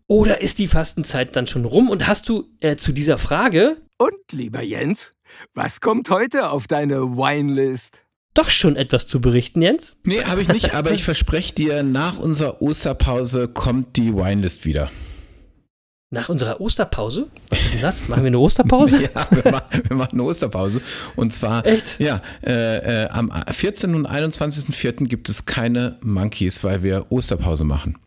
[0.08, 1.88] Oder ist die Fastenzeit dann schon rum?
[1.90, 5.14] Und hast du äh, zu dieser Frage Und, lieber Jens,
[5.54, 8.05] was kommt heute auf deine Winelist?
[8.36, 9.98] Doch schon etwas zu berichten, Jens?
[10.04, 14.90] Nee, habe ich nicht, aber ich verspreche dir, nach unserer Osterpause kommt die Winelist wieder.
[16.10, 17.26] Nach unserer Osterpause?
[17.50, 18.08] Was ist denn das?
[18.08, 18.96] Machen wir eine Osterpause?
[19.02, 20.80] Ja, wir machen, wir machen eine Osterpause.
[21.16, 21.98] Und zwar, Echt?
[21.98, 23.94] ja, äh, äh, am 14.
[23.94, 25.08] und 21.04.
[25.08, 27.98] gibt es keine Monkeys, weil wir Osterpause machen.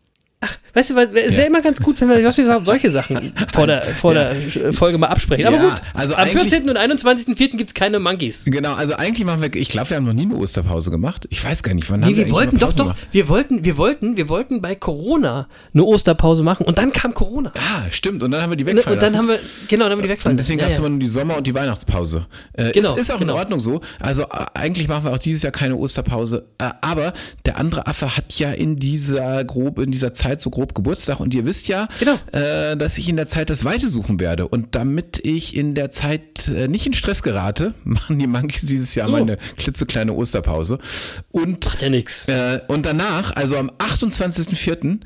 [0.72, 4.14] Weißt du, was, es wäre immer ganz gut, wenn wir solche, Sachen vor der, vor
[4.14, 4.34] der
[4.72, 5.44] Folge mal absprechen.
[5.46, 6.70] Aber Ja, gut, also am eigentlich- 14.
[6.70, 7.56] und 21.04.
[7.58, 8.42] gibt es keine Monkeys.
[8.46, 11.26] Genau, also eigentlich machen wir, ich glaube, wir haben noch nie eine Osterpause gemacht.
[11.28, 13.76] Ich weiß gar nicht, wann Nee, haben wir wir wollten doch, doch, wir wollten, wir
[13.76, 17.52] wollten, wir wollten bei Corona eine Osterpause machen und dann kam Corona.
[17.58, 18.22] Ah, stimmt.
[18.22, 19.18] Und dann haben wir die wegfallen und dann lassen.
[19.18, 21.00] haben wir, genau, dann haben wir die wegfallen Und deswegen gab es ja, immer nur
[21.00, 22.26] die Sommer- und die Weihnachtspause.
[22.54, 23.34] Äh, Genau, ist, ist auch genau.
[23.34, 23.82] in Ordnung so.
[23.98, 26.46] Also äh, eigentlich machen wir auch dieses Jahr keine Osterpause.
[26.58, 27.12] Äh, aber
[27.44, 31.34] der andere Affe hat ja in dieser grob, in dieser Zeit so grob Geburtstag und
[31.34, 32.16] ihr wisst ja, Genau.
[32.32, 34.46] äh, dass ich in der Zeit das Weite suchen werde.
[34.48, 38.94] Und damit ich in der Zeit äh, nicht in Stress gerate, machen die Monkeys dieses
[38.94, 39.12] Jahr So.
[39.12, 40.78] mal eine klitzekleine Osterpause.
[41.30, 42.26] Und Macht ja nix.
[42.28, 45.00] äh, und danach, also am 28.04.,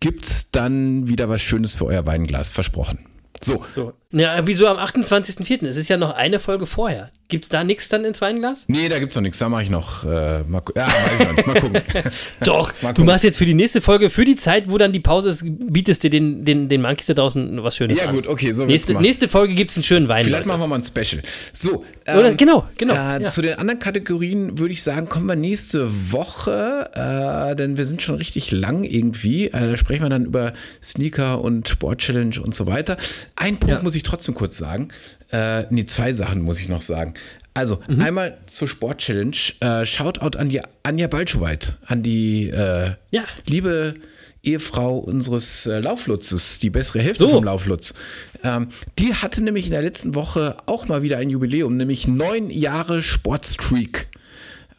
[0.00, 2.98] gibt's dann wieder was Schönes für euer Weinglas, versprochen.
[3.42, 3.92] So, So.
[4.16, 5.66] Ja, wieso am 28.04.?
[5.66, 7.10] Es ist ja noch eine Folge vorher.
[7.28, 8.64] Gibt's da nichts dann ins Weinglas?
[8.68, 11.46] nee, da gibt's noch nichts, da mache ich noch, äh, mal, ja, weiß ich nicht,
[11.46, 11.82] mal gucken.
[12.44, 13.06] Doch, Mal du gucken.
[13.06, 16.02] machst jetzt für die nächste Folge, für die Zeit, wo dann die Pause ist, bietest
[16.04, 18.14] dir den, den, den Monkeys da draußen was Schönes Ja an.
[18.14, 20.24] gut, okay, so Nächste, nächste Folge gibt's einen schönen Wein.
[20.24, 20.48] Vielleicht Leute.
[20.48, 21.22] machen wir mal ein Special.
[21.54, 22.92] So, Oder, ähm, genau, genau.
[22.94, 23.24] Äh, ja.
[23.24, 28.02] Zu den anderen Kategorien würde ich sagen, kommen wir nächste Woche, äh, denn wir sind
[28.02, 29.46] schon richtig lang irgendwie.
[29.46, 30.52] Äh, da sprechen wir dann über
[30.82, 32.96] Sneaker und Sport-Challenge und so weiter.
[33.34, 33.82] Ein Punkt Ja.
[33.82, 34.88] muss ich trotzdem kurz sagen.
[35.32, 37.14] Äh, nee, zwei Sachen muss ich noch sagen.
[37.54, 38.00] Also, Mhm.
[38.00, 39.36] einmal zur Sport-Challenge.
[39.60, 43.24] Äh, Shoutout an die Anja Balschowait, an die äh, Ja.
[43.46, 43.94] liebe
[44.42, 47.34] Ehefrau unseres äh, Lauflutzes, die bessere Hälfte So.
[47.34, 47.94] vom Lauflutz.
[48.42, 52.50] Ähm, die hatte nämlich in der letzten Woche auch mal wieder ein Jubiläum, nämlich neun
[52.50, 54.08] Jahre Sportstreak.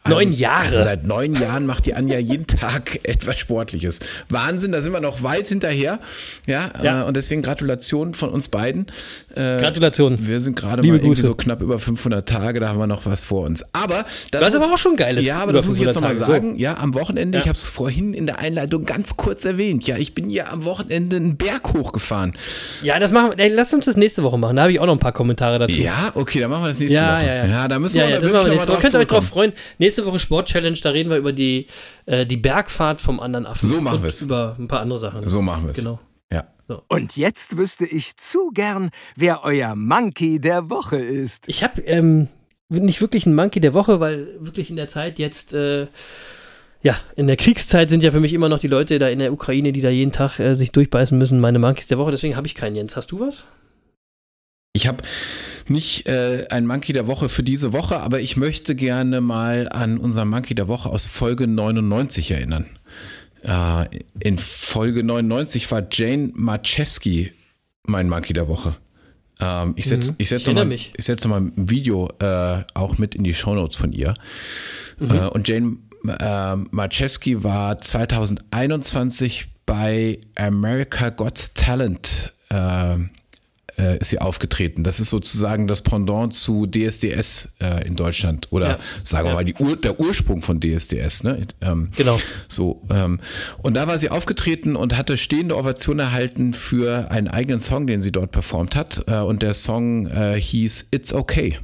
[0.08, 0.64] Neun Jahre.
[0.66, 4.00] Also seit neun Jahren macht die Anja jeden Tag etwas Sportliches.
[4.28, 5.98] Wahnsinn, da sind wir noch weit hinterher.
[6.46, 7.02] Ja, Ja.
[7.02, 8.86] Äh, und deswegen Gratulation von uns beiden.
[9.34, 10.18] Äh, Gratulation.
[10.26, 11.22] Wir sind gerade mal irgendwie Grüße.
[11.26, 13.62] so knapp über 500 Tage, da haben wir noch was vor uns.
[13.74, 15.18] Aber das, Das ist aber auch schon geil.
[15.20, 16.46] Ja, aber das muss ich jetzt nochmal 500 Tage.
[16.48, 16.58] sagen.
[16.58, 17.42] Ja, am Wochenende, Ja.
[17.42, 19.86] ich habe es vorhin in der Einleitung ganz kurz erwähnt.
[19.86, 22.34] Ja, ich bin ja am Wochenende einen Berg hochgefahren.
[22.80, 22.86] So.
[22.86, 23.44] Ja, das machen wir.
[23.44, 24.56] Ey, lass uns das nächste Woche machen.
[24.56, 25.74] Da habe ich auch noch ein paar Kommentare dazu.
[25.78, 27.26] Ja, okay, dann machen wir das nächste Ja, Woche.
[27.26, 27.68] ja, ja.
[27.68, 28.66] da müssen ja, wir ja, da wirklich wir nächste Woche.
[28.72, 29.52] drauf Könnt ihr euch drauf freuen.
[29.78, 31.68] Nächste Woche Sport-Challenge, da reden wir über die,
[32.04, 33.66] äh, die Bergfahrt vom anderen Affen.
[33.66, 34.20] So machen Und wir's.
[34.20, 35.26] Über ein paar andere Sachen.
[35.28, 35.78] So machen wir es.
[35.78, 36.00] Genau.
[36.32, 36.44] Ja.
[36.88, 41.48] Und jetzt wüsste ich zu gern, wer euer Monkey der Woche ist.
[41.48, 42.28] Ich habe ähm,
[42.68, 45.86] nicht wirklich einen Monkey der Woche, weil wirklich in der Zeit jetzt, äh,
[46.82, 49.32] ja, in der Kriegszeit sind ja für mich immer noch die Leute da in der
[49.32, 52.10] Ukraine, die da jeden Tag äh, sich durchbeißen müssen, meine Monkeys der Woche.
[52.10, 52.96] Deswegen habe ich keinen, Jens.
[52.96, 53.44] Hast du was?
[54.72, 55.02] Ich habe
[55.70, 59.98] nicht äh, ein Monkey der Woche für diese Woche, aber ich möchte gerne mal an
[59.98, 62.66] unseren Monkey der Woche aus Folge 99 erinnern.
[63.42, 63.86] Äh,
[64.20, 67.32] in Folge 99 war Jane Marczewski
[67.84, 68.76] mein Monkey der Woche.
[69.40, 70.16] Ähm, ich setze Mhm.
[70.18, 70.92] ich setz Ich noch erinnere mal, mich.
[70.96, 74.14] ich setz noch mal ein Video äh, auch mit in die Shownotes von ihr.
[74.98, 75.10] Mhm.
[75.10, 75.76] Äh, und Jane
[76.08, 82.32] äh, Marczewski war 2021 bei America God's Talent
[83.78, 84.84] äh, ist sie aufgetreten.
[84.84, 88.78] Das ist sozusagen das Pendant zu DSDS äh, in Deutschland oder Ja.
[89.04, 89.34] sagen wir Ja.
[89.36, 91.22] mal die Ur, der Ursprung von DSDS.
[91.24, 91.46] Ne?
[91.60, 92.18] Ähm, Genau.
[92.48, 93.20] so, ähm,
[93.62, 98.02] und da war sie aufgetreten und hatte stehende Ovation erhalten für einen eigenen Song, den
[98.02, 99.04] sie dort performt hat.
[99.06, 101.58] Äh, und der Song äh, hieß It's Okay.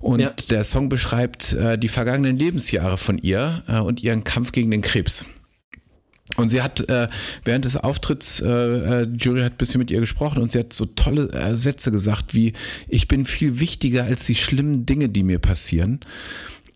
[0.00, 0.30] Und Ja.
[0.50, 4.82] der Song beschreibt äh, die vergangenen Lebensjahre von ihr äh, und ihren Kampf gegen den
[4.82, 5.24] Krebs.
[6.36, 7.08] Und sie hat äh,
[7.44, 10.58] während des Auftritts, äh, äh, die Jury hat ein bisschen mit ihr gesprochen und sie
[10.58, 12.52] hat so tolle äh, Sätze gesagt wie,
[12.86, 16.00] ich bin viel wichtiger als die schlimmen Dinge, die mir passieren.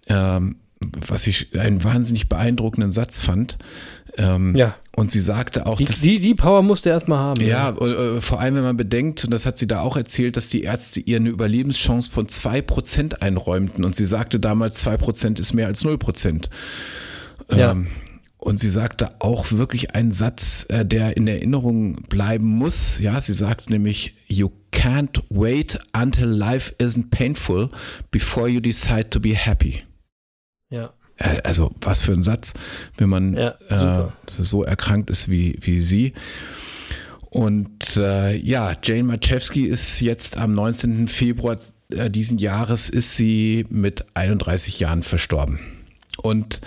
[0.08, 0.56] Ähm,
[1.06, 3.58] was ich einen wahnsinnig beeindruckenden Satz fand.
[4.18, 4.76] Ähm, Ja.
[4.94, 7.40] Und sie sagte auch, Die, dass, die, die Power musst du erstmal haben.
[7.40, 10.48] ja, äh, vor allem wenn man bedenkt, und das hat sie da auch erzählt, dass
[10.48, 13.84] die Ärzte ihr eine Überlebenschance von 2% einräumten.
[13.84, 16.48] Und sie sagte damals, 2% ist mehr als 0%.
[17.50, 17.72] Ja.
[17.72, 17.86] Ähm,
[18.42, 22.98] und sie sagte auch wirklich einen Satz, äh, der in Erinnerung bleiben muss.
[22.98, 27.70] Ja, sie sagt nämlich, you can't wait until life isn't painful
[28.10, 29.84] before you decide to be happy.
[30.70, 30.92] ja.
[31.18, 32.54] Äh, Also was für ein Satz,
[32.96, 36.12] wenn man Ja, äh, so erkrankt ist wie, wie sie.
[37.30, 41.06] Und äh, ja, Jane Marczewski ist jetzt am 19.
[41.06, 41.58] Februar
[41.90, 45.60] äh, diesen Jahres ist sie mit 31 Jahren verstorben.
[46.22, 46.60] Und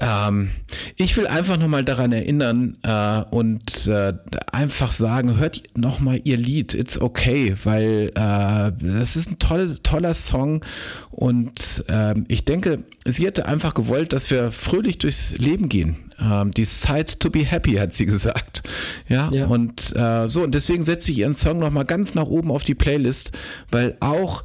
[0.00, 0.50] ähm,
[0.96, 4.14] ich will einfach nochmal daran erinnern äh, und äh,
[4.52, 10.14] einfach sagen, hört nochmal ihr Lied, It's Okay, weil äh, das ist ein toll, toller
[10.14, 10.64] Song
[11.10, 15.96] und ähm, ich denke, sie hätte einfach gewollt, dass wir fröhlich durchs Leben gehen.
[16.20, 18.62] Ähm, decide to be happy, hat sie gesagt.
[19.08, 19.46] Ja, Ja.
[19.46, 22.76] und äh, so, und deswegen setze ich ihren Song nochmal ganz nach oben auf die
[22.76, 23.32] Playlist,
[23.70, 24.44] weil auch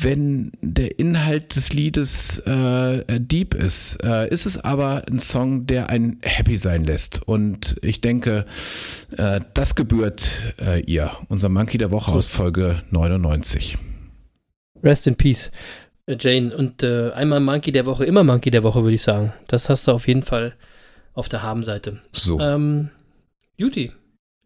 [0.00, 5.90] wenn der Inhalt des Liedes äh, deep ist, äh, ist es aber ein Song, der
[5.90, 7.26] einen happy sein lässt.
[7.26, 8.46] Und ich denke,
[9.16, 11.12] äh, das gebührt äh, ihr.
[11.28, 13.78] Unser Monkey der Woche aus Folge 99.
[14.82, 15.50] Rest in Peace,
[16.06, 16.56] äh, Jane.
[16.56, 19.32] Und äh, einmal Monkey der Woche, immer Monkey der Woche, würde ich sagen.
[19.48, 20.54] Das hast du auf jeden Fall
[21.14, 22.00] auf der Habenseite.
[22.12, 22.38] So.
[22.40, 22.90] Ähm,
[23.56, 23.92] Juti.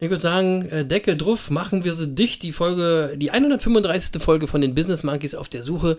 [0.02, 2.42] Ich würde sagen, äh, Deckel drauf, machen wir sie dicht.
[2.42, 4.22] Die Folge, die 135.
[4.22, 5.98] Folge von den Business Monkeys auf der Suche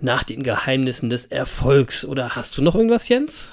[0.00, 2.06] nach den Geheimnissen des Erfolgs.
[2.06, 3.50] Oder hast du noch irgendwas, Jens?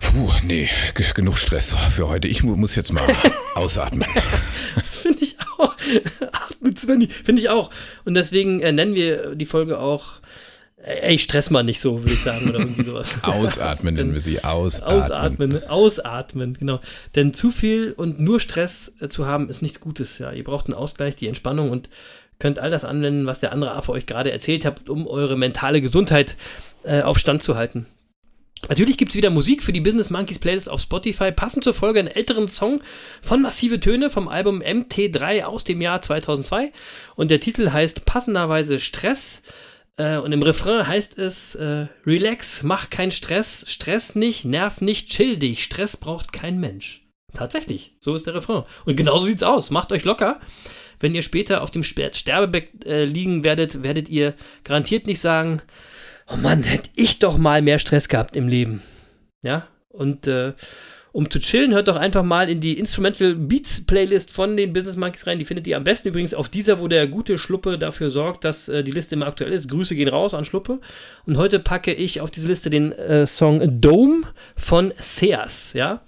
[0.00, 0.70] Puh, nee,
[1.14, 2.26] genug Stress für heute.
[2.26, 3.06] Ich mu muss jetzt mal
[3.54, 4.08] ausatmen.
[5.02, 5.74] Finde ich auch.
[6.32, 7.08] Atmet Svenny.
[7.08, 7.70] Finde ich auch.
[8.06, 10.20] Und deswegen äh, nennen wir die Folge auch.
[10.86, 13.08] Ey, stress mal nicht so, würde ich sagen, oder irgendwie sowas.
[13.22, 14.44] Ausatmen nennen wir sie.
[14.44, 15.02] Ausatmen.
[15.02, 16.80] Ausatmen, ausatmen, genau.
[17.14, 20.18] Denn zu viel und nur Stress äh, zu haben, ist nichts Gutes.
[20.18, 21.88] Ja, ihr braucht einen Ausgleich, die Entspannung und
[22.38, 25.80] könnt all das anwenden, was der andere Affe euch gerade erzählt hat, um eure mentale
[25.80, 26.36] Gesundheit
[26.82, 27.86] äh, auf Stand zu halten.
[28.68, 31.32] Natürlich gibt es wieder Musik für die Business Monkeys Playlist auf Spotify.
[31.32, 32.82] Passend zur Folge einen älteren Song
[33.22, 36.72] von Massive Töne vom Album MT3 aus dem Jahr 2002.
[37.14, 39.42] Und der Titel heißt passenderweise Stress.
[39.96, 45.10] Äh, und im Refrain heißt es, äh, relax, mach keinen Stress, Stress nicht, nerv nicht,
[45.10, 47.02] chill dich, Stress braucht kein Mensch.
[47.32, 48.64] Tatsächlich, so ist der Refrain.
[48.84, 50.40] Und genauso sieht's aus, macht euch locker.
[51.00, 55.60] Wenn ihr später auf dem Sterbebett äh, liegen werdet, werdet ihr garantiert nicht sagen,
[56.28, 58.82] oh Mann, hätte ich doch mal mehr Stress gehabt im Leben.
[59.42, 60.54] Ja, und, äh,
[61.14, 64.96] um zu chillen, hört doch einfach mal in die Instrumental Beats Playlist von den Business
[64.96, 65.38] Monkeys rein.
[65.38, 68.68] Die findet ihr am besten übrigens auf dieser, wo der gute Schluppe dafür sorgt, dass
[68.68, 69.70] äh, die Liste immer aktuell ist.
[69.70, 70.80] Grüße gehen raus an Schluppe.
[71.24, 74.22] Und heute packe ich auf diese Liste den äh, Song Dome
[74.56, 75.72] von Seas.
[75.74, 76.02] Ja,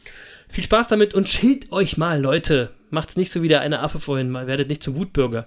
[0.48, 2.70] viel Spaß damit und chillt euch mal, Leute.
[2.90, 5.46] Macht's nicht so wie der eine Affe vorhin, mal werdet nicht zum Wutbürger.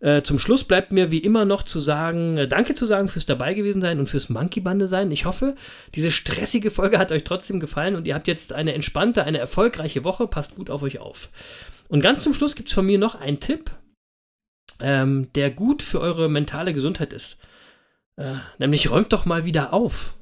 [0.00, 3.26] Äh, zum Schluss bleibt mir wie immer noch zu sagen, äh, danke zu sagen fürs
[3.26, 5.10] dabei gewesen sein und fürs Monkey Bande sein.
[5.10, 5.56] Ich hoffe,
[5.94, 10.04] diese stressige Folge hat euch trotzdem gefallen und ihr habt jetzt eine entspannte, eine erfolgreiche
[10.04, 10.28] Woche.
[10.28, 11.30] Passt gut auf euch auf.
[11.88, 13.70] Und ganz zum Schluss gibt es von mir noch einen Tipp,
[14.80, 17.38] ähm, der gut für eure mentale Gesundheit ist.
[18.16, 20.14] Äh, nämlich räumt doch mal wieder auf.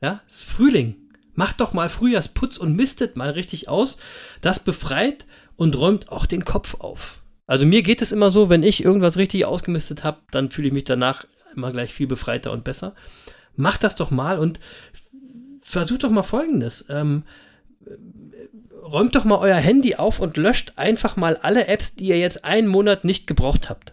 [0.00, 0.96] Ja, es ist Frühling.
[1.34, 3.98] Macht doch mal Frühjahrsputz und mistet mal richtig aus.
[4.42, 5.24] Das befreit
[5.56, 7.22] und räumt auch den Kopf auf.
[7.48, 10.74] Also mir geht es immer so, wenn ich irgendwas richtig ausgemistet habe, dann fühle ich
[10.74, 11.24] mich danach
[11.56, 12.94] immer gleich viel befreiter und besser.
[13.56, 14.60] Macht das doch mal und
[15.62, 16.86] versucht doch mal Folgendes.
[16.90, 17.24] Ähm,
[18.82, 22.44] räumt doch mal euer Handy auf und löscht einfach mal alle Apps, die ihr jetzt
[22.44, 23.92] einen Monat nicht gebraucht habt.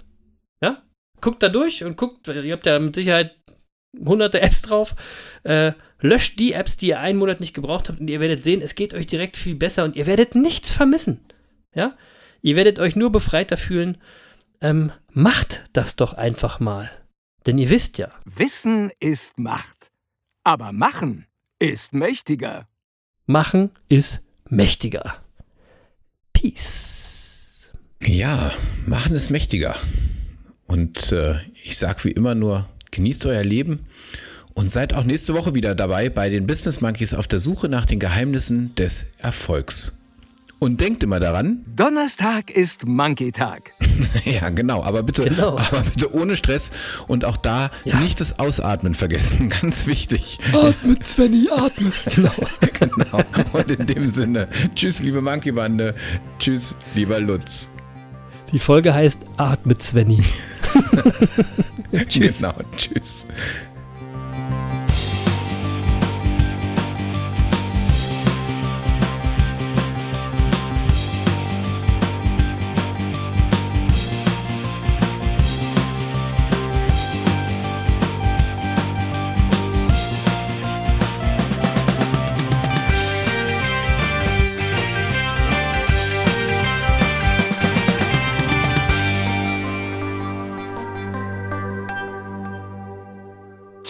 [0.61, 0.83] Ja?
[1.21, 3.37] Guckt da durch und guckt, ihr habt ja mit Sicherheit
[3.97, 4.95] hunderte Apps drauf.
[5.43, 8.61] Äh, löscht die Apps, die ihr einen Monat nicht gebraucht habt und ihr werdet sehen,
[8.61, 11.21] es geht euch direkt viel besser und ihr werdet nichts vermissen.
[11.73, 11.95] Ja?
[12.45, 13.97] Ihr werdet euch nur befreiter fühlen.
[14.61, 16.91] Ähm, macht das doch einfach mal.
[17.47, 18.11] Denn ihr wisst ja.
[18.23, 19.89] Wissen ist Macht.
[20.43, 21.25] Aber machen
[21.57, 22.67] ist mächtiger.
[23.25, 25.15] Machen ist mächtiger.
[26.33, 27.71] Peace.
[28.03, 28.51] Ja,
[28.85, 29.75] machen ist mächtiger.
[30.67, 33.87] Und äh, ich sag wie immer nur, genießt euer Leben
[34.53, 37.87] und seid auch nächste Woche wieder dabei bei den Business Monkeys auf der Suche nach
[37.87, 40.04] den Geheimnissen des Erfolgs.
[40.59, 41.63] Und denkt immer daran.
[41.75, 43.73] Donnerstag ist Monkey-Tag.
[44.25, 44.81] ja, genau.
[44.83, 45.57] Aber bitte, Genau.
[45.57, 46.71] aber bitte ohne Stress
[47.07, 47.99] und auch da Ja.
[47.99, 49.49] nicht das Ausatmen vergessen.
[49.61, 50.39] Ganz wichtig.
[50.53, 51.91] Atme, Svenny, atme.
[52.15, 52.31] Genau.
[52.79, 53.23] genau.
[53.53, 55.93] Und in dem Sinne, tschüss, liebe Monkey-Bande.
[56.39, 57.69] Tschüss, lieber Lutz.
[58.51, 60.23] Die Folge heißt Atme, Svenny.
[62.07, 62.37] Tschüss.
[62.37, 63.25] Genau, tschüss.